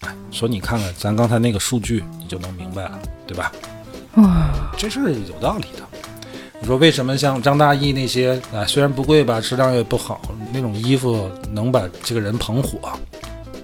[0.00, 3.52] 哎，说你看看咱刚才那个数据，你就能明白了，对吧？
[4.14, 5.84] 啊这是有道理的。
[6.60, 10.20] 你说为什么像张大奕那些啊，虽然不贵吧，质量也不好，
[10.52, 12.78] 那种衣服能把这个人捧火？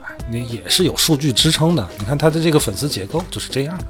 [0.03, 1.87] 哎，那也是有数据支撑的。
[1.99, 3.85] 你看他的这个粉丝结构就是这样的。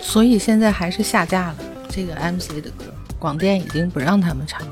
[0.00, 1.56] 所以现在还是下架了
[1.88, 2.84] 这个 MC 的歌，
[3.18, 4.62] 广电已经不让他们唱。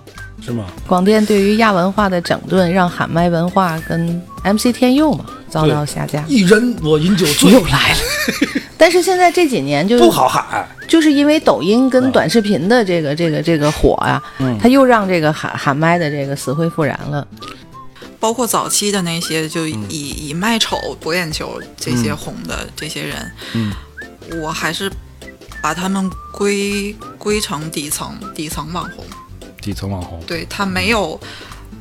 [0.40, 0.66] 是吗？
[0.86, 5.24] 广电对于亚文化的整顿，让喊麦文化跟 MC 天佑嘛
[5.54, 6.24] 遭到下架。
[6.26, 7.98] 一人我饮酒醉又，来了，
[8.76, 10.68] 但是现在这几年就是不好喊。
[10.88, 17.26] 就是因为抖音跟短视频的这个这个这个火呀、嗯他又让这个喊喊麦的这个死灰复燃了。
[18.20, 23.72] 包括早期的那些就以、嗯以卖丑博眼球这些红的这些人，嗯
[24.42, 24.90] 我还是
[25.62, 29.04] 把他们归归成底层底层网红。
[29.60, 31.18] 底层网红，对他没有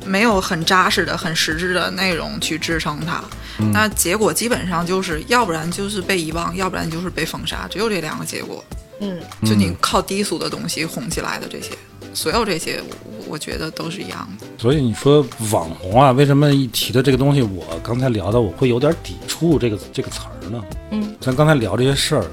[0.04, 3.22] 没有很扎实的、很实质的内容去支撑它，
[3.58, 8.62] 嗯那结果基本上就是要不然就是被遗忘，要不然就是被封杀，只有这两个结果。
[9.00, 11.70] 嗯，就你靠低俗的东西红起来的这些，
[12.14, 14.46] 所有这些，我我觉得都是一样的。
[14.56, 20.62] 所以你说网红啊，为什么一提到这个东西，我刚才聊的我会有点抵触这个这个词儿呢？
[20.92, 22.24] 嗯，咱刚才聊这些事儿，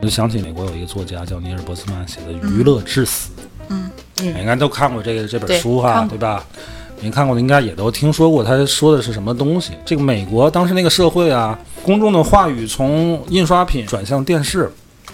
[0.00, 3.30] 我就想起美国有一个作家叫尼尔·波斯曼写的《娱乐至死》。
[3.68, 6.44] 嗯嗯应该都看过这个这本书哈，对吧？
[7.02, 9.72] 没看过的应该也都听说过，他说的是什么东西？
[9.84, 14.70] 这个美国当时那个社会啊，公众的话语从印刷品转向电视，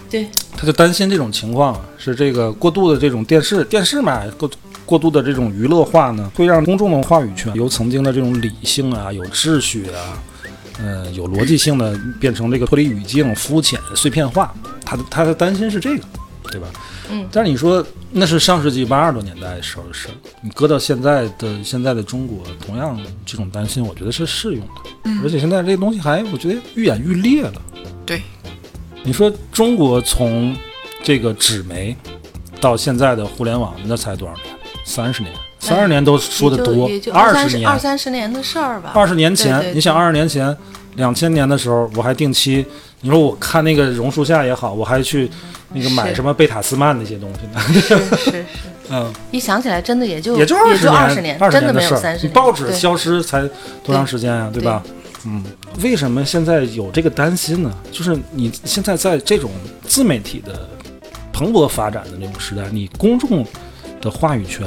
[0.09, 4.49] 对，他就担心这种情况是这个过度的这种电视电视嘛过
[4.85, 10.19] 过度的这种娱乐化呢，会让公众的话语权由曾经的这种理性啊、有秩序啊、
[10.79, 14.53] 呃有逻辑性的变成这个脱离语境、肤浅、碎片化。
[14.85, 16.03] 他的他的担心是这个，
[16.51, 16.67] 对吧？
[17.11, 17.27] 嗯。
[17.31, 24.91] 但是你说那是上世纪八十多年代时候的事儿，你搁到现在的现在的中国，同样这种担心，我觉得是适用的。
[25.03, 27.61] 嗯而且现在这个东西还我觉得愈演愈烈了。
[28.05, 28.21] 对，
[29.03, 30.55] 你说中国从
[31.03, 31.95] 这个纸媒
[32.59, 34.45] 到现在的互联网，那才多少年？
[34.83, 38.91] 三十年，三十年都说的多二十年二，三十年的事儿吧。
[38.95, 40.55] 二十年前，对对你想二十年前，
[40.97, 42.65] 两千年的时候，我还定期，
[43.01, 45.29] 你说我看那个榕树下也好，我还去
[45.73, 47.61] 那个买什么贝塔斯曼那些东西呢？
[47.71, 48.45] 是是是，
[48.89, 50.79] 嗯，一想起来真的也就也就二十
[51.13, 51.97] 十年，二十真的没年事儿。
[51.97, 52.29] 有三十年。
[52.29, 53.41] 你报纸消失才
[53.83, 54.49] 多长时间啊？
[54.51, 54.83] 对吧？
[55.25, 55.43] 嗯，
[55.81, 57.73] 为什么现在有这个担心呢？
[57.91, 59.51] 就是你现在在这种
[59.85, 60.67] 自媒体的
[61.33, 63.45] 蓬勃发展的那种时代，你公众
[63.99, 64.65] 的话语权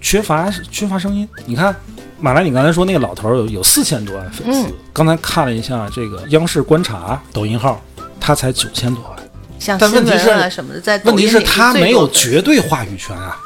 [0.00, 1.26] 缺乏缺乏声音。
[1.46, 1.74] 你看，
[2.20, 7.82] 马来，你刚才说那个老头儿有有四千多万粉丝，嗯刚才看了一下这个央视观察抖音号，
[8.20, 9.18] 他才九千多万。
[9.58, 13.36] 像新但问题闻啊是什么的，在问题是抖音里最他没有绝对话语权啊，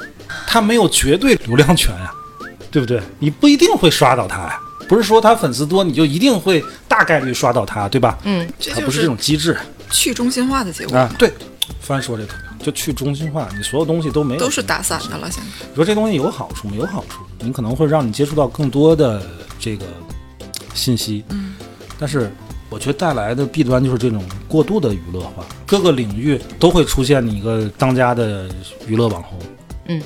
[0.46, 2.12] 他没有绝对流量权啊，
[2.70, 3.00] 对不对？
[3.18, 4.58] 你不一定会刷到他呀，
[4.88, 8.18] 不是说他粉丝多你就一定会大概率刷到他，对吧？
[8.24, 9.56] 嗯，这就是这种机制
[9.90, 10.98] 去中心化的结果，。
[10.98, 11.32] 啊对，
[11.80, 15.30] 翻说这特别，就去中心化，你所有东西都没有，都是打散的了。
[15.30, 16.74] 现在你说这东西有好处吗？
[16.76, 19.22] 有好处，你可能会让你接触到更多的
[19.58, 19.84] 这个
[20.72, 21.54] 信息，嗯，
[21.98, 22.32] 但是
[22.70, 28.48] 我觉得带来的弊端就是这种过度的娱乐化，各个领域都会出现你一个当家的
[28.86, 29.38] 娱乐网红，
[29.88, 30.02] 嗯，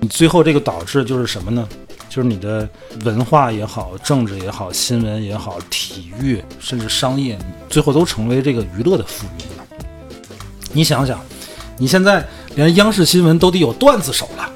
[0.00, 1.68] 你最后这个导致就是什么呢？
[2.10, 2.68] 就是你的
[3.04, 7.36] 文化也好，政治也好，新闻也好，体育甚至商业，
[7.68, 9.64] 最后都成为这个娱乐的附庸了。
[10.72, 11.20] 你想想，
[11.78, 14.50] 你现在连央视新闻都得有段子手了，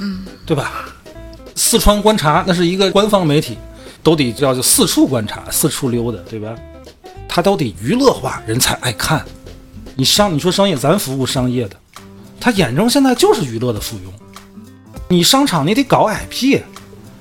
[0.00, 0.86] 嗯，对吧？
[1.54, 3.56] 四川观察那是一个官方媒体，
[4.02, 6.54] 都得叫就四处观察、四处溜达，对吧？
[7.28, 9.24] 他都得娱乐化，人才爱看。
[9.94, 11.76] 你商，你说商业，咱服务商业的，
[12.40, 14.00] 他眼中现在就是娱乐的附庸。
[15.08, 16.60] 你商场你得搞 IP，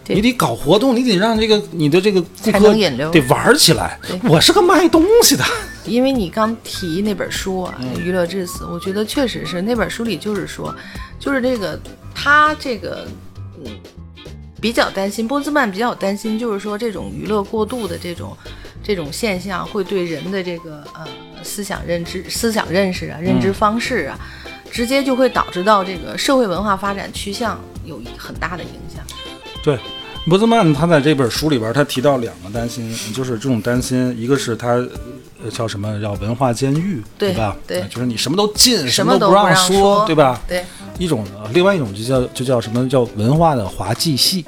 [0.08, 2.74] 你得搞活动，你得让这个你的这个顾客
[3.12, 4.00] 得玩起来。
[4.24, 5.44] 我是个卖东西的，
[5.86, 10.76] 因为你刚提那本书啊，嗯《娱乐至死》，我觉得确实是那本书里就是说，
[11.20, 11.80] 就是这个
[12.14, 13.08] 他这个
[13.66, 13.72] 嗯
[14.62, 18.36] 比较担心，波兹曼比较担心，就是说这种娱乐过度的这种
[18.84, 21.08] 这种现象会对人的这个呃
[21.44, 24.20] 思想认知、思想认识啊、认知方式啊，
[24.70, 29.04] 直接就会导致到这个社会文化发展趋向有很大的影响。
[29.64, 29.80] 对，
[30.28, 34.90] 波兹曼他在这本书里边，他提到两个担心，就是这种担心，一个是他呃
[35.52, 37.56] 叫什么叫文化监狱，对吧？
[37.68, 40.42] 对呃就是你什么都进，什么都不让说，说对吧？
[40.48, 40.66] 对，
[40.98, 44.46] 一种，呃另外一种就叫就叫什么叫文化的滑稽戏，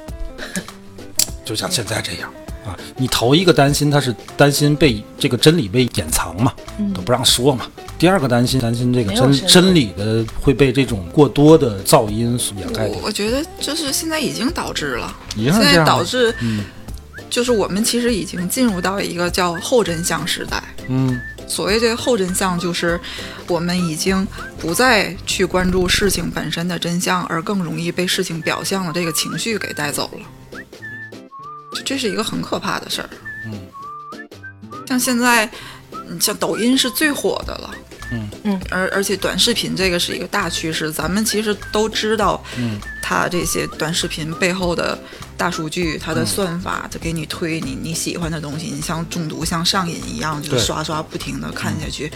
[1.44, 2.32] 就像现在这样
[2.66, 2.76] 啊。
[2.96, 6.52] 你头一个担心他是担心被这个真理被掩藏嘛，
[6.94, 7.66] 都不让说嘛。
[7.98, 13.06] 第二个担心担心这个真真理的会被这种过多的噪音所掩盖掉我。
[13.06, 16.64] 我觉得就是现在已经导致了，已经现在导致嗯
[17.32, 20.62] 就是我们其实已经进入到一个叫后真相时代。
[20.86, 21.18] 嗯，
[21.48, 23.00] 所谓这个后真相，就是
[23.48, 24.28] 我们已经
[24.58, 30.60] 不再去关注事情本身的真相，而更容易被事情表象的这个情绪给带走了。
[31.74, 33.08] 这这是一个很可怕的事儿。
[33.46, 33.58] 嗯，
[34.86, 35.50] 像现在，
[35.90, 37.74] 嗯像抖音是最火的了。
[38.12, 44.98] 嗯嗯，而而且短视频这个是一个大趋势，咱们其实都知道，嗯，它这些短视频背后的
[45.36, 52.10] 大数据它嗯的算法，它给你推你你喜欢的东西，你像中毒像上瘾一样，就是刷刷不停的看下去。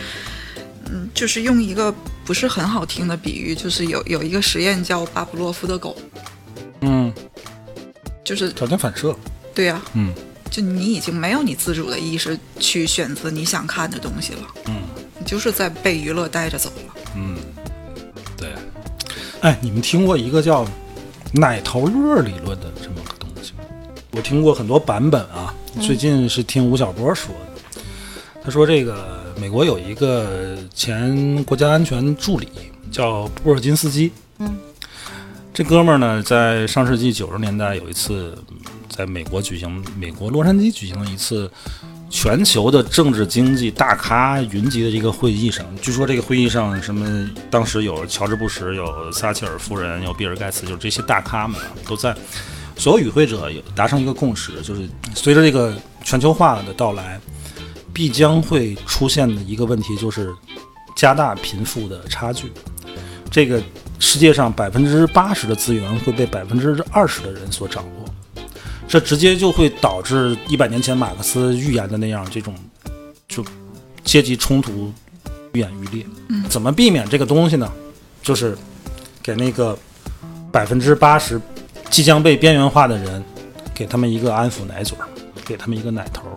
[0.88, 1.92] 嗯，就是用一个
[2.24, 5.96] 不是很好听的比喻，就是有有一个实验叫巴甫洛夫的狗，
[6.82, 7.12] 嗯，
[8.22, 9.14] 就是条件反射，
[9.54, 10.12] 对呀、嗯。
[10.48, 14.76] 就你已经没有你自主的意识去选择你想看的东西了，嗯。
[15.18, 16.94] 你就是在被娱乐带着走了。
[17.16, 17.36] 嗯，
[18.36, 18.54] 对。
[19.40, 20.64] 哎，你们听过一个叫
[21.32, 22.95] 奶头乐理论的什么？
[24.16, 27.82] 我听过很多版本啊，最近是听吴晓波说的。
[28.42, 32.48] 他说这个美国有一个前国家安全助理
[32.90, 34.56] 叫布尔金斯基，嗯，
[35.52, 38.34] 这哥们儿呢，在上世纪九十年代有一次
[38.88, 41.50] 在美国举行，美国洛杉矶举行了一次
[42.08, 52.16] 全球的政治经济大咖云集的这个会议上，据说这个会议上什么，当时有乔治布什、有撒切尔夫人、有比尔盖茨，就是这些大咖们啊，都在。
[52.76, 55.74] 所有与会者有达成一个共识，就是随着这个
[56.04, 57.18] 全球化的到来，
[57.92, 60.32] 必将会出现的一个问题就是
[60.94, 62.52] 加大贫富的差距。
[63.30, 63.62] 这个
[63.98, 68.04] 世界上百分之八十的资源会被百分之二十的人所掌握。
[68.86, 72.54] 这直接就会导致一百年前马克思预言的那样这种
[73.26, 73.44] 就
[74.04, 74.92] 阶级冲突
[75.52, 76.06] 愈演愈烈。
[76.48, 77.70] 怎么避免这个东西呢？
[78.22, 78.56] 就是
[79.22, 79.76] 给那个
[80.52, 81.40] 百分之八十
[81.90, 83.22] 即将被边缘化的人，
[83.74, 85.06] 给他们一个安抚奶嘴儿，
[85.44, 86.34] 给他们一个奶头儿，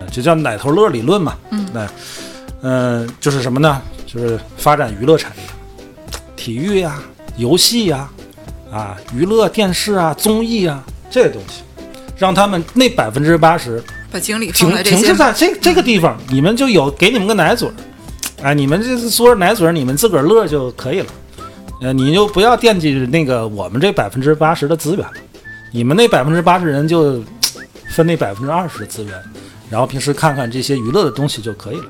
[0.00, 1.36] 呃这叫奶头乐理论嘛。
[1.50, 1.88] 嗯，那
[2.60, 3.80] 呃就是什么呢？
[4.06, 5.42] 就是发展娱乐产业，
[6.34, 6.98] 体育呀、
[7.36, 8.08] 游戏呀、
[8.72, 11.62] 啊娱乐电视啊、综艺啊这些东西，
[12.16, 17.74] 让他们那百分之八十把精力放停在这些停滞在这这个地方，你们就有给你们个奶嘴儿，
[18.42, 21.06] 哎，你们这说奶嘴儿，你们自个儿乐就可以了，
[21.80, 25.12] 呃，你就不要惦记那个我们这百分之八十的资源了，
[25.72, 27.22] 你们那百分之八十人就
[27.90, 29.14] 分那百分之二十的资源，
[29.70, 31.86] 然后平时看看这些娱乐的东西就可以了。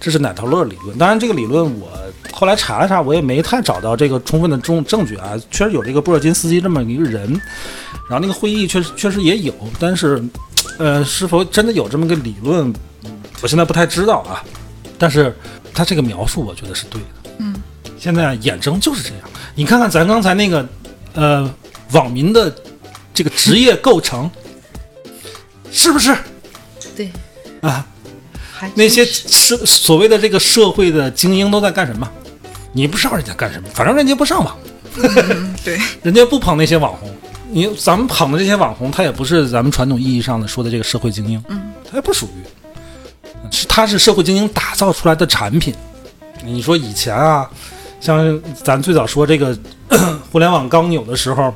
[0.00, 1.90] 这是奶头乐理论，当然这个理论我
[2.32, 5.32] 后来查了查，我也没太找到这个充分的证证据啊。
[5.50, 7.28] 确实有这个布尔金斯基这么一个人，
[8.08, 10.22] 然后那个会议确实确实也有，但是
[10.78, 12.72] 呃，是否真的有这么个理论，
[13.42, 14.42] 我现在不太知道啊。
[14.96, 15.36] 但是
[15.74, 17.08] 他这个描述，我觉得是对的。
[17.98, 19.18] 嗯，现在眼睁就是这样。
[19.54, 20.66] 你看看咱刚才那个
[21.14, 21.52] 呃
[21.92, 22.54] 网民的
[23.12, 24.30] 这个职业构成，
[25.72, 26.16] 是不是
[26.96, 27.10] 对，
[27.60, 27.84] 啊？
[28.74, 32.08] 那些社所谓的这个社会的精英都在干什么？
[32.72, 34.56] 你不知道人家干什么，反正人家不上网，
[34.96, 37.12] 嗯，对， 人家不捧那些网红。
[37.50, 45.74] 你咱们捧的这些网红，他也不是咱们传统意义上的说的这个社会精英，嗯，他也不属于，是他是社会精英打造出来的产品。
[46.44, 47.48] 你说以前啊，
[48.00, 49.56] 像咱最早说这个
[50.30, 51.52] 互联网刚有的时候，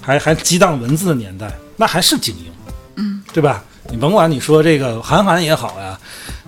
[0.00, 2.52] 还还激荡文字的年代，那还是精英，
[2.96, 3.62] 嗯，对吧？
[3.90, 5.98] 你甭管你说这个韩寒也好呀，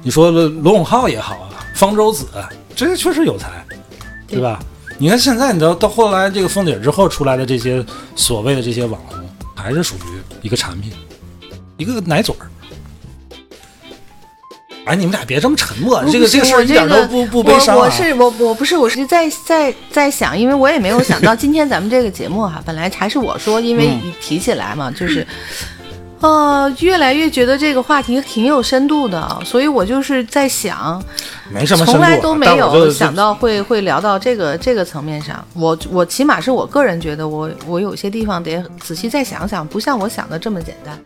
[0.03, 2.27] 你说罗罗永浩也好啊，方舟子，
[2.75, 3.65] 这些确实有才，
[4.27, 4.59] 对吧？
[4.99, 7.85] 你看现在，你知道到后来这个凤姐之后出来的这些
[8.15, 9.19] 所谓的这些网红，
[9.57, 10.93] 还是属于一个产品，
[11.77, 12.47] 一个奶嘴儿。
[14.85, 17.79] 哎，你们俩别这么沉默，这个这个事儿一我这个点都不不悲伤、啊。
[17.79, 25.27] 我我是我我不是我是在在在想，因为我也没有想到今天咱们这个节目哈，本来还是我说，因为嗯一提起来嘛，就是。
[26.25, 30.99] 呃，越来越觉得这个话题挺有深度的，所以我就是在想，
[31.53, 35.45] 没什么深度啊从来都没有想到会会聊到这个这个层面上。
[35.53, 40.99] 我我起码是我个人觉得我我有些地方得仔细再想想，不像我想的这么简单。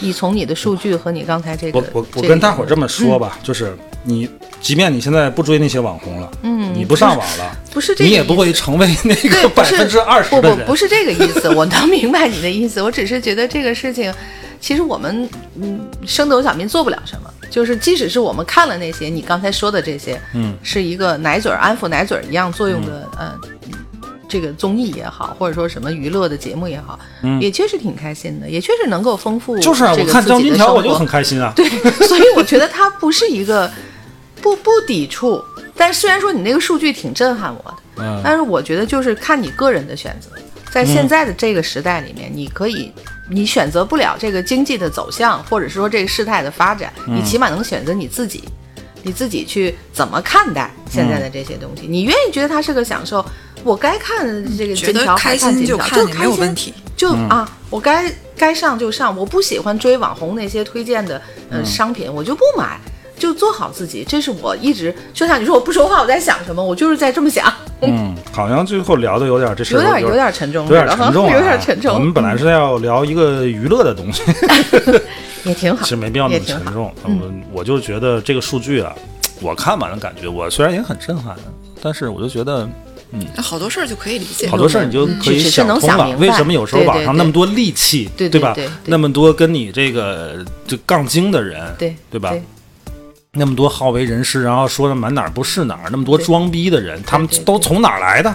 [0.00, 4.28] 你从你的数据和你刚才这个，我我我跟大伙儿这么说吧，就是你，
[4.60, 10.58] 即便你现在不追那些网红了，嗯你不上网了，不是这个你也不会成为那，个百分之二十不的人。
[10.58, 12.82] 不不是这个意思，我能明白你的意思。
[12.82, 14.12] 我只是觉得这个事情，
[14.60, 15.28] 其实我们
[15.60, 17.30] 嗯，升斗小民做不了什么。
[17.48, 23.32] 就是即使是我们看了那些你刚才说的这些，嗯，是一个奶嘴儿安抚奶嘴儿一样作用的，呃，
[24.28, 31.52] 这个综艺也好，或者说什么娱乐的节目也好，嗯也确实挺开心的，也确实能够丰富就是啊，这个我看张自己的生金条我就活很开心啊。
[31.54, 31.66] 对，
[32.08, 33.70] 所以我觉得它不是一个
[34.42, 35.42] 不不抵触，
[35.76, 40.28] 但虽然说你那个数据挺震撼我的，嗯但是我觉得就是看你个人的选择，
[40.72, 42.92] 在现在的这个时代里面，你可以。
[43.28, 48.44] 你选择不了这个经济的走向，或者说这个事态的发展，你起码能选择你自己，
[49.02, 51.86] 你自己去怎么看待现在的这些东西。
[51.86, 53.24] 你愿意觉得它是个享受，
[53.64, 56.72] 我该看这个金条还看金条，看也没有问题。
[56.96, 61.20] 就、啊，我该该上就上，我不喜欢追网红那些推荐的
[61.50, 62.80] 呃、商品，我就不买，
[63.18, 64.04] 就做好自己。
[64.08, 67.52] 这是我一直就像你说我不说话，我在想什么，我就是在这么想。
[67.82, 71.94] 嗯，好像最后聊的有点这事儿有点有有点沉重，有点沉重、啊，有点沉重。
[71.94, 74.22] 我们本来是要聊一个娱乐的东西，
[75.44, 76.90] 也挺好其实，没必要那么沉重。
[77.04, 78.94] 嗯我我就觉得这个数据啊，
[79.42, 81.36] 我看完了感觉，我虽然也很震撼，
[81.82, 82.66] 但是我就觉得
[83.12, 84.48] 嗯好多事儿就可以理解。
[84.48, 86.08] 好多事儿你就可以只是能通了。
[86.16, 88.72] 为什么有时候网上那么多戾气，对对吧对对？
[88.86, 92.42] 那么多跟你这个就杠精的人，对对吧对
[93.36, 98.34] 那么多好为人师，然后说的满哪儿不是哪儿，那么多装逼的人，他们都从哪儿来的？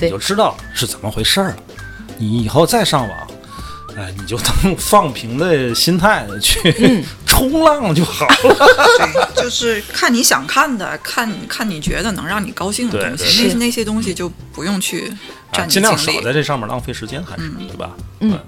[0.00, 1.56] 你就知道是怎么回事儿了。
[2.16, 3.18] 你以后再上网，
[3.98, 8.34] 哎，你就当 放平的心态去嗯 冲浪就好了。
[9.34, 15.08] 对，就是看你想看的，看看你觉得能让你高兴的东西，是那那些东西就不用去
[15.50, 15.98] 啊占你尽量。
[15.98, 17.90] 少在这上面浪费时间，还是、对吧？
[18.20, 18.38] 嗯，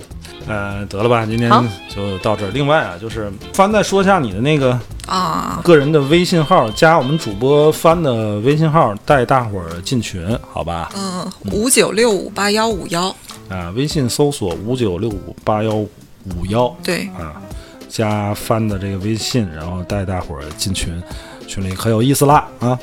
[0.47, 1.51] 呃，得了吧，今天
[1.95, 2.51] 就到这儿。
[2.53, 10.91] 另外啊，就是帆再说一下你的那个啊，个人的微信号，加我们主播帆的微信号，带大伙儿进群，好吧？
[10.97, 13.15] 嗯，五九六五八幺五幺，
[13.51, 17.43] 啊，微信搜索五九六五八幺五幺对，啊，
[17.89, 21.03] 加帆的这个微信，然后带大伙儿进群，
[21.47, 22.79] 群里可有意思啦啊！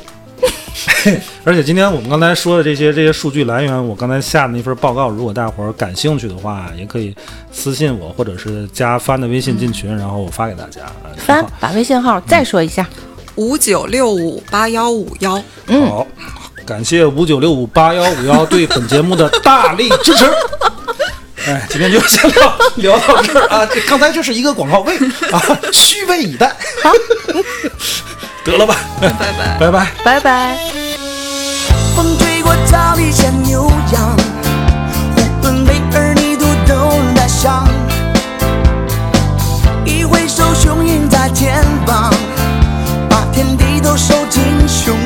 [1.43, 7.15] 而且今天我们刚才说的这些这些数据来源，我刚才下的那份报告，如果大伙儿感兴趣的话，也可以
[7.51, 10.84] 私信我，或者是加帆的微信进群，然后我发给大家。
[10.84, 12.88] 啊挺帆把微信号再说一下，
[13.36, 15.41] 五九六五八幺五幺。
[15.68, 16.05] 嗯好，
[16.68, 20.26] 感谢五九六五八幺五幺对本节目的大力支持。
[21.47, 23.65] 哎，今天就先聊聊到这儿啊！
[23.74, 24.97] 这刚才这是一个广告位
[25.32, 25.41] 啊，
[25.72, 26.53] 虚位以待。
[28.43, 30.57] 得了吧，拜拜拜拜拜拜。
[31.95, 34.18] 风吹过大地像牛羊，
[35.15, 36.91] 呼伦贝尔泥土都
[37.30, 37.65] 香。
[39.86, 42.13] 一挥手雄鹰在天旁，
[43.09, 44.97] 把天地都收进胸。